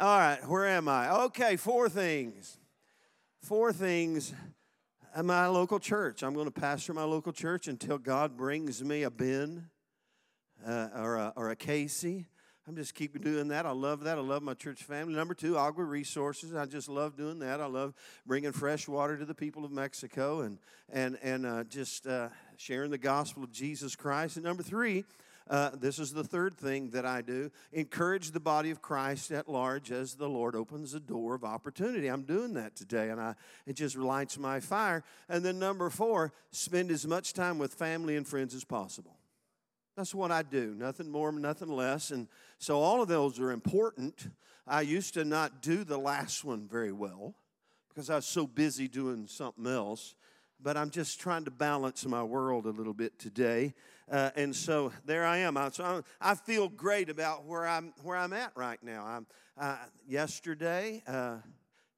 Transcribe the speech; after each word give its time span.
All 0.00 0.18
right, 0.18 0.38
where 0.48 0.66
am 0.66 0.88
I? 0.88 1.10
Okay, 1.24 1.56
four 1.56 1.90
things. 1.90 2.56
Four 3.42 3.70
things 3.70 4.32
at 5.14 5.26
my 5.26 5.46
local 5.48 5.78
church. 5.78 6.22
I'm 6.22 6.32
going 6.32 6.50
to 6.50 6.50
pastor 6.50 6.94
my 6.94 7.04
local 7.04 7.34
church 7.34 7.68
until 7.68 7.98
God 7.98 8.34
brings 8.34 8.82
me 8.82 9.02
a 9.02 9.10
Ben 9.10 9.66
uh, 10.66 10.88
or, 10.96 11.16
a, 11.16 11.34
or 11.36 11.50
a 11.50 11.56
Casey. 11.56 12.24
I'm 12.66 12.76
just 12.76 12.94
keep 12.94 13.20
doing 13.20 13.48
that. 13.48 13.66
I 13.66 13.72
love 13.72 14.04
that. 14.04 14.16
I 14.16 14.22
love 14.22 14.42
my 14.42 14.54
church 14.54 14.84
family. 14.84 15.12
Number 15.12 15.34
two, 15.34 15.58
Agua 15.58 15.84
Resources. 15.84 16.54
I 16.54 16.64
just 16.64 16.88
love 16.88 17.14
doing 17.14 17.38
that. 17.40 17.60
I 17.60 17.66
love 17.66 17.92
bringing 18.24 18.52
fresh 18.52 18.88
water 18.88 19.18
to 19.18 19.26
the 19.26 19.34
people 19.34 19.66
of 19.66 19.70
Mexico 19.70 20.40
and 20.40 20.56
and 20.90 21.18
and 21.22 21.44
uh, 21.44 21.64
just 21.64 22.06
uh, 22.06 22.30
sharing 22.56 22.90
the 22.90 22.96
gospel 22.96 23.44
of 23.44 23.52
Jesus 23.52 23.96
Christ. 23.96 24.36
And 24.36 24.46
number 24.46 24.62
three, 24.62 25.04
uh, 25.48 25.70
this 25.74 25.98
is 25.98 26.12
the 26.12 26.24
third 26.24 26.56
thing 26.56 26.90
that 26.90 27.04
I 27.04 27.22
do 27.22 27.50
encourage 27.72 28.30
the 28.30 28.40
body 28.40 28.70
of 28.70 28.82
Christ 28.82 29.32
at 29.32 29.48
large 29.48 29.90
as 29.90 30.14
the 30.14 30.28
Lord 30.28 30.54
opens 30.54 30.92
the 30.92 31.00
door 31.00 31.34
of 31.34 31.44
opportunity. 31.44 32.08
I'm 32.08 32.22
doing 32.22 32.54
that 32.54 32.76
today, 32.76 33.10
and 33.10 33.20
I, 33.20 33.34
it 33.66 33.74
just 33.74 33.96
lights 33.96 34.38
my 34.38 34.60
fire. 34.60 35.02
And 35.28 35.44
then, 35.44 35.58
number 35.58 35.90
four, 35.90 36.32
spend 36.50 36.90
as 36.90 37.06
much 37.06 37.32
time 37.32 37.58
with 37.58 37.74
family 37.74 38.16
and 38.16 38.26
friends 38.26 38.54
as 38.54 38.64
possible. 38.64 39.16
That's 39.96 40.14
what 40.14 40.30
I 40.30 40.42
do, 40.42 40.74
nothing 40.78 41.10
more, 41.10 41.32
nothing 41.32 41.68
less. 41.68 42.10
And 42.10 42.28
so, 42.58 42.80
all 42.80 43.02
of 43.02 43.08
those 43.08 43.40
are 43.40 43.50
important. 43.50 44.28
I 44.66 44.82
used 44.82 45.14
to 45.14 45.24
not 45.24 45.62
do 45.62 45.84
the 45.84 45.98
last 45.98 46.44
one 46.44 46.68
very 46.68 46.92
well 46.92 47.34
because 47.88 48.08
I 48.08 48.16
was 48.16 48.26
so 48.26 48.46
busy 48.46 48.88
doing 48.88 49.26
something 49.26 49.66
else 49.66 50.14
but 50.62 50.76
I'm 50.76 50.90
just 50.90 51.20
trying 51.20 51.44
to 51.44 51.50
balance 51.50 52.04
my 52.06 52.22
world 52.22 52.66
a 52.66 52.70
little 52.70 52.94
bit 52.94 53.18
today. 53.18 53.74
Uh, 54.10 54.30
and 54.36 54.54
so 54.54 54.92
there 55.04 55.24
I 55.24 55.38
am. 55.38 55.56
I, 55.56 55.70
so 55.70 56.02
I, 56.20 56.34
feel 56.34 56.68
great 56.68 57.08
about 57.08 57.44
where 57.46 57.66
I'm 57.66 57.92
where 58.02 58.16
I'm 58.16 58.32
at 58.32 58.52
right 58.56 58.82
now. 58.82 59.04
I'm 59.04 59.26
uh, 59.58 59.76
yesterday. 60.06 61.02
Uh, 61.06 61.36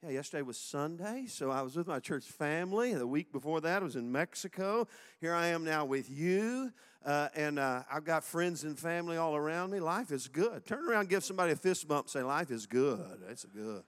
yeah, 0.03 0.11
yesterday 0.11 0.43
was 0.43 0.59
Sunday, 0.59 1.27
so 1.28 1.50
I 1.50 1.62
was 1.62 1.77
with 1.77 1.87
my 1.87 2.00
church 2.00 2.25
family. 2.25 2.92
The 2.92 3.06
week 3.06 3.33
before 3.33 3.61
that, 3.61 3.83
I 3.83 3.84
was 3.84 3.95
in 3.95 4.11
Mexico. 4.11 4.89
Here 5.20 5.33
I 5.33 5.47
am 5.48 5.65
now 5.65 5.84
with 5.84 6.11
you, 6.11 6.72
uh, 7.05 7.28
and 7.37 7.59
uh, 7.59 7.84
I've 7.91 8.05
got 8.05 8.25
friends 8.25 8.65
and 8.65 8.77
family 8.77 9.17
all 9.17 9.37
around 9.37 9.70
me. 9.70 9.78
Life 9.78 10.11
is 10.11 10.27
good. 10.27 10.67
Turn 10.67 10.89
around, 10.89 11.09
give 11.09 11.22
somebody 11.22 11.53
a 11.53 11.56
fist 11.56 11.87
bump, 11.87 12.09
say, 12.09 12.22
"Life 12.22 12.50
is 12.50 12.67
good." 12.67 13.00
That's 13.27 13.44
good. 13.44 13.84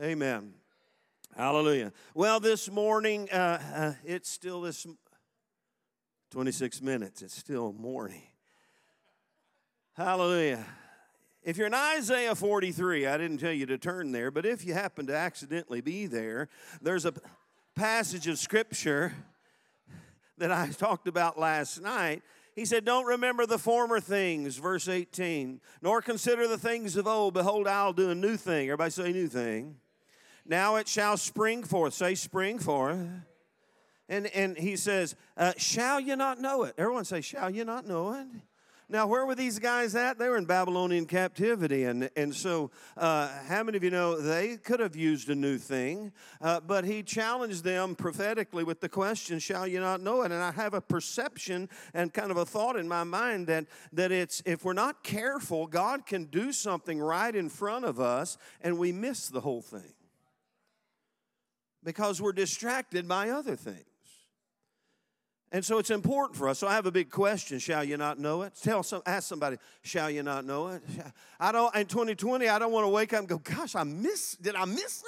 Amen. 0.00 0.52
Hallelujah. 1.38 1.92
Well, 2.14 2.40
this 2.40 2.68
morning, 2.68 3.28
uh, 3.30 3.60
uh, 3.72 3.92
it's 4.04 4.28
still 4.28 4.62
this 4.62 4.84
26 6.32 6.82
minutes. 6.82 7.22
It's 7.22 7.36
still 7.36 7.72
morning. 7.74 8.24
Hallelujah. 9.96 10.64
If 11.44 11.56
you're 11.56 11.68
in 11.68 11.74
Isaiah 11.74 12.34
43, 12.34 13.06
I 13.06 13.16
didn't 13.16 13.38
tell 13.38 13.52
you 13.52 13.66
to 13.66 13.78
turn 13.78 14.10
there, 14.10 14.32
but 14.32 14.46
if 14.46 14.64
you 14.64 14.74
happen 14.74 15.06
to 15.06 15.14
accidentally 15.14 15.80
be 15.80 16.06
there, 16.06 16.48
there's 16.82 17.04
a 17.04 17.14
passage 17.76 18.26
of 18.26 18.36
scripture 18.40 19.14
that 20.38 20.50
I 20.50 20.70
talked 20.70 21.06
about 21.06 21.38
last 21.38 21.80
night. 21.80 22.22
He 22.56 22.64
said, 22.64 22.84
Don't 22.84 23.06
remember 23.06 23.46
the 23.46 23.58
former 23.58 24.00
things, 24.00 24.56
verse 24.56 24.88
18, 24.88 25.60
nor 25.82 26.02
consider 26.02 26.48
the 26.48 26.58
things 26.58 26.96
of 26.96 27.06
old. 27.06 27.34
Behold, 27.34 27.68
I'll 27.68 27.92
do 27.92 28.10
a 28.10 28.14
new 28.16 28.36
thing. 28.36 28.70
Everybody 28.70 28.90
say, 28.90 29.12
new 29.12 29.28
thing. 29.28 29.76
Now 30.48 30.76
it 30.76 30.88
shall 30.88 31.18
spring 31.18 31.62
forth. 31.62 31.92
Say, 31.92 32.14
spring 32.14 32.58
forth. 32.58 32.98
And, 34.08 34.26
and 34.28 34.56
he 34.56 34.76
says, 34.76 35.14
uh, 35.36 35.52
Shall 35.58 36.00
you 36.00 36.16
not 36.16 36.40
know 36.40 36.64
it? 36.64 36.74
Everyone 36.78 37.04
say, 37.04 37.20
Shall 37.20 37.50
you 37.50 37.66
not 37.66 37.86
know 37.86 38.14
it? 38.14 38.26
Now, 38.90 39.06
where 39.06 39.26
were 39.26 39.34
these 39.34 39.58
guys 39.58 39.94
at? 39.94 40.18
They 40.18 40.30
were 40.30 40.38
in 40.38 40.46
Babylonian 40.46 41.04
captivity. 41.04 41.84
And, 41.84 42.08
and 42.16 42.34
so, 42.34 42.70
uh, 42.96 43.28
how 43.46 43.62
many 43.62 43.76
of 43.76 43.84
you 43.84 43.90
know 43.90 44.18
they 44.18 44.56
could 44.56 44.80
have 44.80 44.96
used 44.96 45.28
a 45.28 45.34
new 45.34 45.58
thing? 45.58 46.10
Uh, 46.40 46.60
but 46.60 46.86
he 46.86 47.02
challenged 47.02 47.64
them 47.64 47.94
prophetically 47.94 48.64
with 48.64 48.80
the 48.80 48.88
question, 48.88 49.40
Shall 49.40 49.66
you 49.66 49.80
not 49.80 50.00
know 50.00 50.22
it? 50.22 50.32
And 50.32 50.42
I 50.42 50.52
have 50.52 50.72
a 50.72 50.80
perception 50.80 51.68
and 51.92 52.14
kind 52.14 52.30
of 52.30 52.38
a 52.38 52.46
thought 52.46 52.76
in 52.76 52.88
my 52.88 53.04
mind 53.04 53.48
that, 53.48 53.66
that 53.92 54.10
it's 54.10 54.42
if 54.46 54.64
we're 54.64 54.72
not 54.72 55.04
careful, 55.04 55.66
God 55.66 56.06
can 56.06 56.24
do 56.24 56.50
something 56.50 56.98
right 56.98 57.36
in 57.36 57.50
front 57.50 57.84
of 57.84 58.00
us 58.00 58.38
and 58.62 58.78
we 58.78 58.92
miss 58.92 59.28
the 59.28 59.42
whole 59.42 59.60
thing 59.60 59.92
because 61.84 62.20
we're 62.20 62.32
distracted 62.32 63.06
by 63.06 63.30
other 63.30 63.56
things. 63.56 63.84
And 65.50 65.64
so 65.64 65.78
it's 65.78 65.90
important 65.90 66.36
for 66.36 66.48
us. 66.48 66.58
So 66.58 66.66
I 66.66 66.74
have 66.74 66.84
a 66.84 66.90
big 66.90 67.10
question. 67.10 67.58
Shall 67.58 67.82
you 67.82 67.96
not 67.96 68.18
know 68.18 68.42
it? 68.42 68.52
Tell 68.62 68.82
some, 68.82 69.00
ask 69.06 69.26
somebody, 69.28 69.56
shall 69.80 70.10
you 70.10 70.22
not 70.22 70.44
know 70.44 70.68
it? 70.68 70.82
I 71.40 71.52
don't, 71.52 71.74
in 71.74 71.86
2020, 71.86 72.48
I 72.48 72.58
don't 72.58 72.70
want 72.70 72.84
to 72.84 72.88
wake 72.88 73.14
up 73.14 73.20
and 73.20 73.28
go, 73.28 73.38
gosh, 73.38 73.74
I 73.74 73.84
miss, 73.84 74.36
did 74.36 74.56
I 74.56 74.66
miss? 74.66 75.02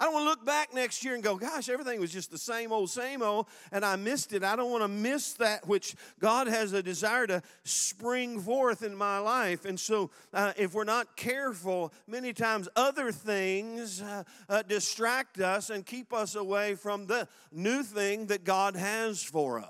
I 0.00 0.04
don't 0.04 0.14
want 0.14 0.24
to 0.24 0.28
look 0.30 0.44
back 0.44 0.72
next 0.72 1.04
year 1.04 1.14
and 1.14 1.22
go, 1.22 1.36
gosh, 1.36 1.68
everything 1.68 2.00
was 2.00 2.12
just 2.12 2.30
the 2.30 2.38
same 2.38 2.72
old, 2.72 2.90
same 2.90 3.20
old, 3.20 3.46
and 3.72 3.84
I 3.84 3.96
missed 3.96 4.32
it. 4.32 4.44
I 4.44 4.54
don't 4.54 4.70
want 4.70 4.84
to 4.84 4.88
miss 4.88 5.32
that 5.34 5.66
which 5.66 5.96
God 6.20 6.46
has 6.46 6.72
a 6.72 6.82
desire 6.82 7.26
to 7.26 7.42
spring 7.64 8.40
forth 8.40 8.82
in 8.82 8.94
my 8.94 9.18
life. 9.18 9.64
And 9.64 9.78
so, 9.78 10.10
uh, 10.32 10.52
if 10.56 10.74
we're 10.74 10.84
not 10.84 11.16
careful, 11.16 11.92
many 12.06 12.32
times 12.32 12.68
other 12.76 13.10
things 13.10 14.00
uh, 14.00 14.22
uh, 14.48 14.62
distract 14.62 15.40
us 15.40 15.70
and 15.70 15.84
keep 15.84 16.12
us 16.12 16.36
away 16.36 16.76
from 16.76 17.06
the 17.06 17.26
new 17.50 17.82
thing 17.82 18.26
that 18.26 18.44
God 18.44 18.76
has 18.76 19.22
for 19.22 19.58
us. 19.58 19.68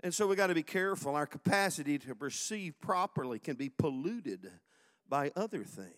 And 0.00 0.14
so, 0.14 0.26
we 0.26 0.34
got 0.34 0.46
to 0.46 0.54
be 0.54 0.62
careful. 0.62 1.14
Our 1.14 1.26
capacity 1.26 1.98
to 1.98 2.14
perceive 2.14 2.80
properly 2.80 3.38
can 3.38 3.56
be 3.56 3.68
polluted 3.68 4.50
by 5.08 5.30
other 5.36 5.64
things. 5.64 5.97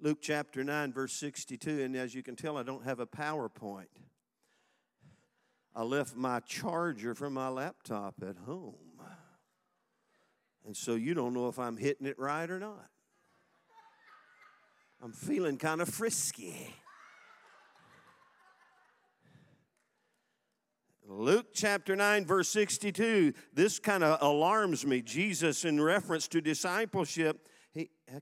Luke 0.00 0.18
chapter 0.20 0.62
9, 0.62 0.92
verse 0.92 1.12
62. 1.14 1.82
And 1.82 1.96
as 1.96 2.14
you 2.14 2.22
can 2.22 2.36
tell, 2.36 2.56
I 2.56 2.62
don't 2.62 2.84
have 2.84 3.00
a 3.00 3.06
PowerPoint. 3.06 3.86
I 5.74 5.82
left 5.82 6.16
my 6.16 6.40
charger 6.40 7.14
from 7.14 7.34
my 7.34 7.48
laptop 7.48 8.14
at 8.22 8.36
home. 8.46 8.74
And 10.64 10.76
so 10.76 10.94
you 10.94 11.14
don't 11.14 11.34
know 11.34 11.48
if 11.48 11.58
I'm 11.58 11.76
hitting 11.76 12.06
it 12.06 12.18
right 12.18 12.48
or 12.48 12.58
not. 12.58 12.88
I'm 15.02 15.12
feeling 15.12 15.56
kind 15.56 15.80
of 15.80 15.88
frisky. 15.88 16.74
Luke 21.06 21.46
chapter 21.54 21.96
9, 21.96 22.26
verse 22.26 22.48
62. 22.50 23.32
This 23.54 23.78
kind 23.78 24.04
of 24.04 24.20
alarms 24.20 24.84
me. 24.84 25.00
Jesus, 25.00 25.64
in 25.64 25.80
reference 25.80 26.28
to 26.28 26.40
discipleship, 26.40 27.48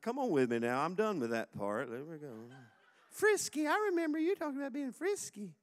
come 0.03 0.19
on 0.19 0.31
with 0.31 0.51
me 0.51 0.59
now. 0.59 0.81
I'm 0.81 0.95
done 0.95 1.21
with 1.21 1.31
that 1.31 1.57
part. 1.57 1.91
There 1.91 2.05
we 2.05 2.17
go. 2.17 2.33
Frisky. 3.11 3.67
I 3.67 3.89
remember 3.91 4.19
you 4.19 4.35
talking 4.35 4.59
about 4.59 4.73
being 4.73 4.93
frisky. 4.93 5.55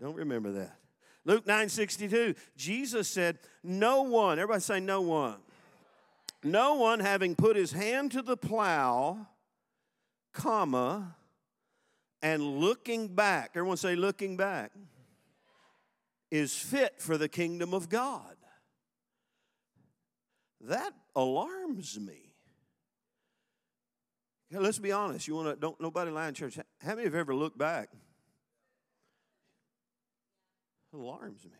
Don't 0.00 0.16
remember 0.16 0.52
that. 0.52 0.76
Luke 1.24 1.46
9 1.46 1.68
62, 1.68 2.34
Jesus 2.56 3.08
said, 3.08 3.38
No 3.62 4.02
one, 4.02 4.38
everybody 4.38 4.60
say, 4.60 4.80
No 4.80 5.02
one. 5.02 5.36
No 6.42 6.74
one 6.74 7.00
having 7.00 7.34
put 7.34 7.56
his 7.56 7.72
hand 7.72 8.12
to 8.12 8.22
the 8.22 8.36
plow, 8.36 9.26
comma, 10.32 11.16
and 12.22 12.58
looking 12.58 13.08
back, 13.08 13.50
everyone 13.54 13.76
say, 13.76 13.94
looking 13.94 14.36
back, 14.36 14.72
is 16.30 16.54
fit 16.56 16.94
for 16.98 17.18
the 17.18 17.28
kingdom 17.28 17.74
of 17.74 17.88
God. 17.88 18.36
That 20.62 20.92
alarms 21.14 21.98
me. 21.98 22.29
Let's 24.52 24.78
be 24.78 24.92
honest. 24.92 25.28
You 25.28 25.36
want 25.36 25.48
to 25.48 25.56
don't 25.56 25.80
nobody 25.80 26.10
lie 26.10 26.28
in 26.28 26.34
church. 26.34 26.58
How 26.82 26.94
many 26.94 27.04
have 27.04 27.14
ever 27.14 27.34
looked 27.34 27.58
back? 27.58 27.88
It 30.92 30.96
alarms 30.96 31.44
me. 31.44 31.52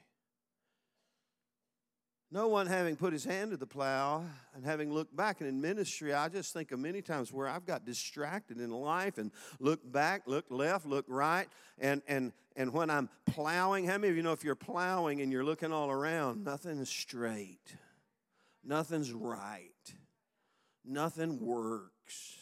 No 2.33 2.47
one 2.47 2.69
having 2.69 2.95
put 2.95 3.13
his 3.13 3.25
hand 3.25 3.51
to 3.51 3.57
the 3.57 3.67
plow 3.67 4.25
and 4.55 4.65
having 4.65 4.93
looked 4.93 5.17
back. 5.17 5.41
And 5.41 5.49
in 5.49 5.61
ministry, 5.61 6.15
I 6.15 6.29
just 6.29 6.53
think 6.53 6.71
of 6.71 6.79
many 6.79 7.03
times 7.03 7.33
where 7.33 7.49
I've 7.49 7.67
got 7.67 7.85
distracted 7.85 8.61
in 8.61 8.71
life 8.71 9.19
and 9.19 9.33
looked 9.59 9.91
back, 9.91 10.23
looked 10.27 10.53
left, 10.53 10.87
looked 10.87 11.09
right. 11.09 11.49
And, 11.79 12.03
and, 12.07 12.33
and 12.55 12.73
when 12.73 12.89
I'm 12.89 13.09
plowing, 13.27 13.85
how 13.85 13.99
many 13.99 14.11
of 14.11 14.17
you 14.17 14.23
know 14.23 14.33
if 14.33 14.45
you're 14.45 14.55
plowing 14.55 15.21
and 15.23 15.33
you're 15.33 15.45
looking 15.45 15.73
all 15.73 15.91
around, 15.91 16.45
nothing's 16.45 16.89
straight, 16.89 17.77
nothing's 18.63 19.11
right, 19.11 19.71
nothing 20.85 21.45
works. 21.45 22.40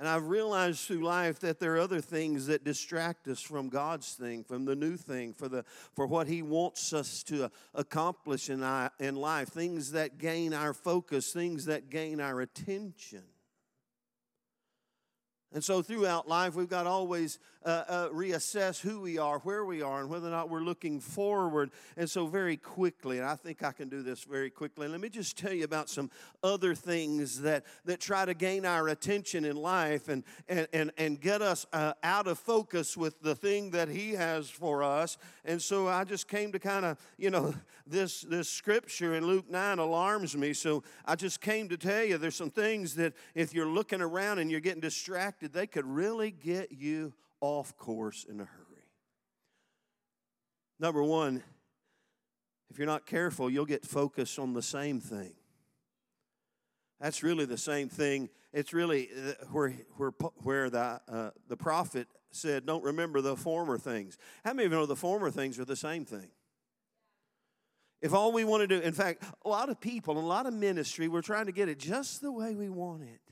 And 0.00 0.08
I've 0.08 0.28
realized 0.28 0.86
through 0.86 1.04
life 1.04 1.40
that 1.40 1.60
there 1.60 1.74
are 1.74 1.78
other 1.78 2.00
things 2.00 2.46
that 2.46 2.64
distract 2.64 3.28
us 3.28 3.42
from 3.42 3.68
God's 3.68 4.14
thing, 4.14 4.44
from 4.44 4.64
the 4.64 4.74
new 4.74 4.96
thing, 4.96 5.34
for, 5.34 5.46
the, 5.46 5.62
for 5.94 6.06
what 6.06 6.26
He 6.26 6.40
wants 6.40 6.94
us 6.94 7.22
to 7.24 7.50
accomplish 7.74 8.48
in, 8.48 8.64
in 8.98 9.14
life, 9.14 9.48
things 9.48 9.92
that 9.92 10.16
gain 10.16 10.54
our 10.54 10.72
focus, 10.72 11.34
things 11.34 11.66
that 11.66 11.90
gain 11.90 12.18
our 12.18 12.40
attention. 12.40 13.24
And 15.52 15.64
so 15.64 15.82
throughout 15.82 16.28
life, 16.28 16.54
we've 16.54 16.68
got 16.68 16.84
to 16.84 16.88
always 16.88 17.38
uh, 17.64 17.84
uh, 17.88 18.08
reassess 18.08 18.80
who 18.80 19.00
we 19.00 19.18
are, 19.18 19.38
where 19.40 19.64
we 19.64 19.82
are, 19.82 20.00
and 20.00 20.08
whether 20.08 20.28
or 20.28 20.30
not 20.30 20.48
we're 20.48 20.60
looking 20.60 20.98
forward. 20.98 21.70
And 21.96 22.08
so, 22.08 22.26
very 22.26 22.56
quickly, 22.56 23.18
and 23.18 23.26
I 23.26 23.34
think 23.34 23.62
I 23.62 23.72
can 23.72 23.88
do 23.88 24.02
this 24.02 24.24
very 24.24 24.48
quickly, 24.48 24.88
let 24.88 25.00
me 25.00 25.10
just 25.10 25.36
tell 25.36 25.52
you 25.52 25.64
about 25.64 25.90
some 25.90 26.10
other 26.42 26.74
things 26.74 27.42
that, 27.42 27.64
that 27.84 28.00
try 28.00 28.24
to 28.24 28.32
gain 28.32 28.64
our 28.64 28.88
attention 28.88 29.44
in 29.44 29.56
life 29.56 30.08
and, 30.08 30.24
and, 30.48 30.68
and, 30.72 30.90
and 30.96 31.20
get 31.20 31.42
us 31.42 31.66
uh, 31.72 31.92
out 32.02 32.26
of 32.26 32.38
focus 32.38 32.96
with 32.96 33.20
the 33.20 33.34
thing 33.34 33.72
that 33.72 33.88
He 33.88 34.12
has 34.12 34.48
for 34.48 34.82
us. 34.82 35.18
And 35.44 35.60
so, 35.60 35.88
I 35.88 36.04
just 36.04 36.28
came 36.28 36.52
to 36.52 36.58
kind 36.58 36.86
of, 36.86 36.96
you 37.18 37.28
know, 37.30 37.54
this, 37.86 38.22
this 38.22 38.48
scripture 38.48 39.16
in 39.16 39.26
Luke 39.26 39.50
9 39.50 39.78
alarms 39.78 40.34
me. 40.34 40.54
So, 40.54 40.82
I 41.04 41.14
just 41.14 41.42
came 41.42 41.68
to 41.68 41.76
tell 41.76 42.04
you 42.04 42.16
there's 42.16 42.36
some 42.36 42.50
things 42.50 42.94
that 42.94 43.12
if 43.34 43.52
you're 43.52 43.66
looking 43.66 44.00
around 44.00 44.38
and 44.38 44.50
you're 44.50 44.60
getting 44.60 44.80
distracted, 44.80 45.39
distracted, 45.40 45.52
they 45.52 45.66
could 45.66 45.86
really 45.86 46.30
get 46.30 46.72
you 46.72 47.12
off 47.40 47.76
course 47.76 48.26
in 48.28 48.40
a 48.40 48.44
hurry. 48.44 48.66
Number 50.78 51.02
one, 51.02 51.42
if 52.70 52.78
you're 52.78 52.86
not 52.86 53.06
careful, 53.06 53.50
you'll 53.50 53.66
get 53.66 53.84
focused 53.84 54.38
on 54.38 54.54
the 54.54 54.62
same 54.62 55.00
thing. 55.00 55.32
That's 57.00 57.22
really 57.22 57.46
the 57.46 57.58
same 57.58 57.88
thing. 57.88 58.28
It's 58.52 58.72
really 58.72 59.08
uh, 59.08 59.32
where, 59.50 59.70
where, 59.96 60.10
where 60.42 60.70
the, 60.70 61.00
uh, 61.08 61.30
the 61.48 61.56
prophet 61.56 62.06
said, 62.30 62.66
Don't 62.66 62.84
remember 62.84 63.20
the 63.20 63.36
former 63.36 63.78
things. 63.78 64.18
How 64.44 64.52
many 64.52 64.66
of 64.66 64.72
you 64.72 64.78
know 64.78 64.86
the 64.86 64.96
former 64.96 65.30
things 65.30 65.58
are 65.58 65.64
the 65.64 65.76
same 65.76 66.04
thing? 66.04 66.28
If 68.02 68.14
all 68.14 68.32
we 68.32 68.44
want 68.44 68.62
to 68.62 68.66
do, 68.66 68.80
in 68.80 68.94
fact, 68.94 69.24
a 69.44 69.48
lot 69.48 69.68
of 69.68 69.80
people, 69.80 70.18
a 70.18 70.20
lot 70.20 70.46
of 70.46 70.54
ministry, 70.54 71.08
we're 71.08 71.22
trying 71.22 71.46
to 71.46 71.52
get 71.52 71.68
it 71.68 71.78
just 71.78 72.22
the 72.22 72.32
way 72.32 72.54
we 72.54 72.68
want 72.70 73.02
it. 73.02 73.29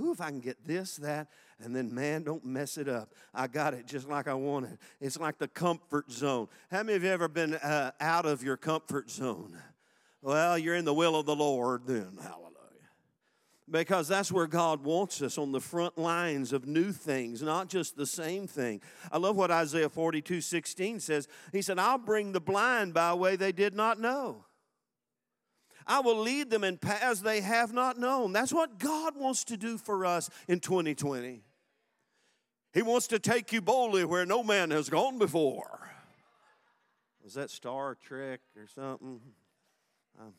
Ooh, 0.00 0.12
if 0.12 0.20
I 0.20 0.28
can 0.30 0.40
get 0.40 0.66
this, 0.66 0.96
that, 0.96 1.28
and 1.60 1.74
then 1.76 1.94
man, 1.94 2.22
don't 2.22 2.44
mess 2.44 2.78
it 2.78 2.88
up. 2.88 3.12
I 3.34 3.46
got 3.46 3.74
it 3.74 3.86
just 3.86 4.08
like 4.08 4.28
I 4.28 4.34
wanted. 4.34 4.78
It's 5.00 5.18
like 5.18 5.38
the 5.38 5.48
comfort 5.48 6.10
zone. 6.10 6.48
How 6.70 6.82
many 6.82 6.96
of 6.96 7.04
you 7.04 7.10
ever 7.10 7.28
been 7.28 7.54
uh, 7.54 7.92
out 8.00 8.24
of 8.24 8.42
your 8.42 8.56
comfort 8.56 9.10
zone? 9.10 9.56
Well, 10.22 10.58
you're 10.58 10.76
in 10.76 10.84
the 10.84 10.94
will 10.94 11.16
of 11.16 11.26
the 11.26 11.36
Lord 11.36 11.82
then. 11.86 12.18
Hallelujah. 12.20 12.46
Because 13.70 14.08
that's 14.08 14.32
where 14.32 14.46
God 14.46 14.84
wants 14.84 15.22
us 15.22 15.38
on 15.38 15.52
the 15.52 15.60
front 15.60 15.96
lines 15.96 16.52
of 16.52 16.66
new 16.66 16.92
things, 16.92 17.42
not 17.42 17.68
just 17.68 17.96
the 17.96 18.06
same 18.06 18.46
thing. 18.46 18.80
I 19.12 19.18
love 19.18 19.36
what 19.36 19.50
Isaiah 19.50 19.88
42 19.88 20.40
16 20.40 21.00
says. 21.00 21.28
He 21.52 21.62
said, 21.62 21.78
I'll 21.78 21.98
bring 21.98 22.32
the 22.32 22.40
blind 22.40 22.94
by 22.94 23.10
a 23.10 23.16
way 23.16 23.36
they 23.36 23.52
did 23.52 23.74
not 23.74 24.00
know. 24.00 24.44
I 25.86 26.00
will 26.00 26.18
lead 26.18 26.50
them 26.50 26.64
in 26.64 26.78
paths 26.78 27.20
they 27.20 27.40
have 27.40 27.72
not 27.72 27.98
known. 27.98 28.32
That's 28.32 28.52
what 28.52 28.78
God 28.78 29.16
wants 29.16 29.44
to 29.44 29.56
do 29.56 29.78
for 29.78 30.04
us 30.06 30.30
in 30.48 30.60
2020. 30.60 31.42
He 32.72 32.82
wants 32.82 33.08
to 33.08 33.18
take 33.18 33.52
you 33.52 33.60
boldly 33.60 34.04
where 34.04 34.24
no 34.24 34.42
man 34.42 34.70
has 34.70 34.88
gone 34.88 35.18
before. 35.18 35.80
Was 37.24 37.34
that 37.34 37.50
Star 37.50 37.96
Trek 37.96 38.40
or 38.56 38.66
something? 38.66 39.20
Um, 40.18 40.32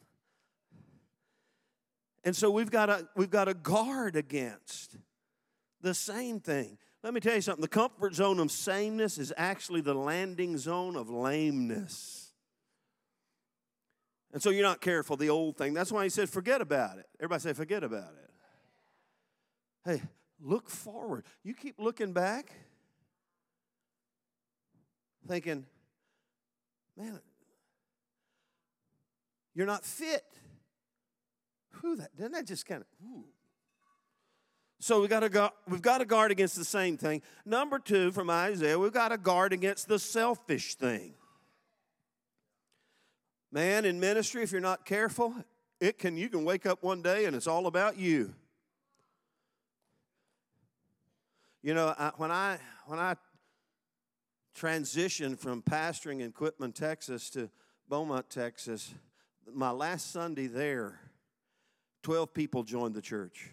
and 2.23 2.35
so 2.35 2.51
we've 2.51 2.71
got 2.71 2.87
to 2.87 3.07
we've 3.15 3.29
got 3.29 3.45
to 3.45 3.53
guard 3.53 4.15
against 4.15 4.97
the 5.81 5.93
same 5.93 6.39
thing. 6.39 6.77
Let 7.03 7.13
me 7.13 7.19
tell 7.19 7.35
you 7.35 7.41
something. 7.41 7.61
The 7.61 7.67
comfort 7.67 8.13
zone 8.13 8.39
of 8.39 8.51
sameness 8.51 9.17
is 9.17 9.33
actually 9.35 9.81
the 9.81 9.95
landing 9.95 10.57
zone 10.57 10.95
of 10.95 11.09
lameness. 11.09 12.20
And 14.33 14.41
so 14.41 14.49
you're 14.49 14.63
not 14.63 14.79
careful, 14.79 15.17
the 15.17 15.29
old 15.29 15.57
thing. 15.57 15.73
That's 15.73 15.91
why 15.91 16.03
he 16.03 16.09
said, 16.09 16.29
forget 16.29 16.61
about 16.61 16.97
it. 16.97 17.05
Everybody 17.19 17.41
say, 17.41 17.53
forget 17.53 17.83
about 17.83 18.13
it. 18.13 18.29
Hey, 19.83 20.01
look 20.39 20.69
forward. 20.69 21.25
You 21.43 21.53
keep 21.53 21.75
looking 21.79 22.13
back, 22.13 22.51
thinking, 25.27 25.65
man, 26.97 27.19
you're 29.53 29.67
not 29.67 29.83
fit. 29.83 30.23
Who 31.81 31.97
that? 31.97 32.15
Doesn't 32.15 32.31
that 32.31 32.45
just 32.45 32.65
kind 32.65 32.81
of, 32.81 32.87
ooh. 33.05 33.25
So 34.79 35.01
we 35.01 35.07
got 35.07 35.19
to 35.19 35.29
go, 35.29 35.49
we've 35.67 35.81
got 35.81 35.97
to 35.99 36.05
guard 36.05 36.31
against 36.31 36.55
the 36.55 36.65
same 36.65 36.97
thing. 36.97 37.21
Number 37.45 37.79
two 37.79 38.11
from 38.11 38.29
Isaiah, 38.29 38.79
we've 38.79 38.91
got 38.91 39.09
to 39.09 39.17
guard 39.17 39.51
against 39.51 39.87
the 39.87 39.99
selfish 39.99 40.75
thing. 40.75 41.15
Man, 43.51 43.83
in 43.85 43.99
ministry, 43.99 44.43
if 44.43 44.51
you're 44.51 44.61
not 44.61 44.85
careful, 44.85 45.33
it 45.79 45.97
can 45.97 46.15
you 46.15 46.29
can 46.29 46.45
wake 46.45 46.65
up 46.65 46.83
one 46.83 47.01
day 47.01 47.25
and 47.25 47.35
it's 47.35 47.47
all 47.47 47.67
about 47.67 47.97
you. 47.97 48.33
You 51.61 51.73
know, 51.73 51.93
I, 51.97 52.11
when 52.17 52.31
I 52.31 52.59
when 52.85 52.97
I 52.97 53.15
transitioned 54.57 55.39
from 55.39 55.61
pastoring 55.61 56.21
in 56.21 56.31
Quitman, 56.31 56.71
Texas 56.71 57.29
to 57.31 57.49
Beaumont, 57.89 58.29
Texas, 58.29 58.93
my 59.53 59.71
last 59.71 60.11
Sunday 60.11 60.47
there, 60.47 60.99
12 62.03 62.33
people 62.33 62.63
joined 62.63 62.95
the 62.95 63.01
church. 63.01 63.49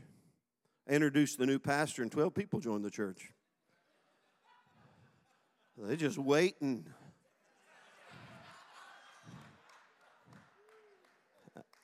I 0.89 0.93
introduced 0.93 1.39
the 1.39 1.47
new 1.47 1.59
pastor, 1.59 2.03
and 2.03 2.11
12 2.11 2.35
people 2.35 2.61
joined 2.61 2.85
the 2.85 2.91
church. 2.91 3.31
They 5.77 5.97
just 5.97 6.19
waiting 6.19 6.87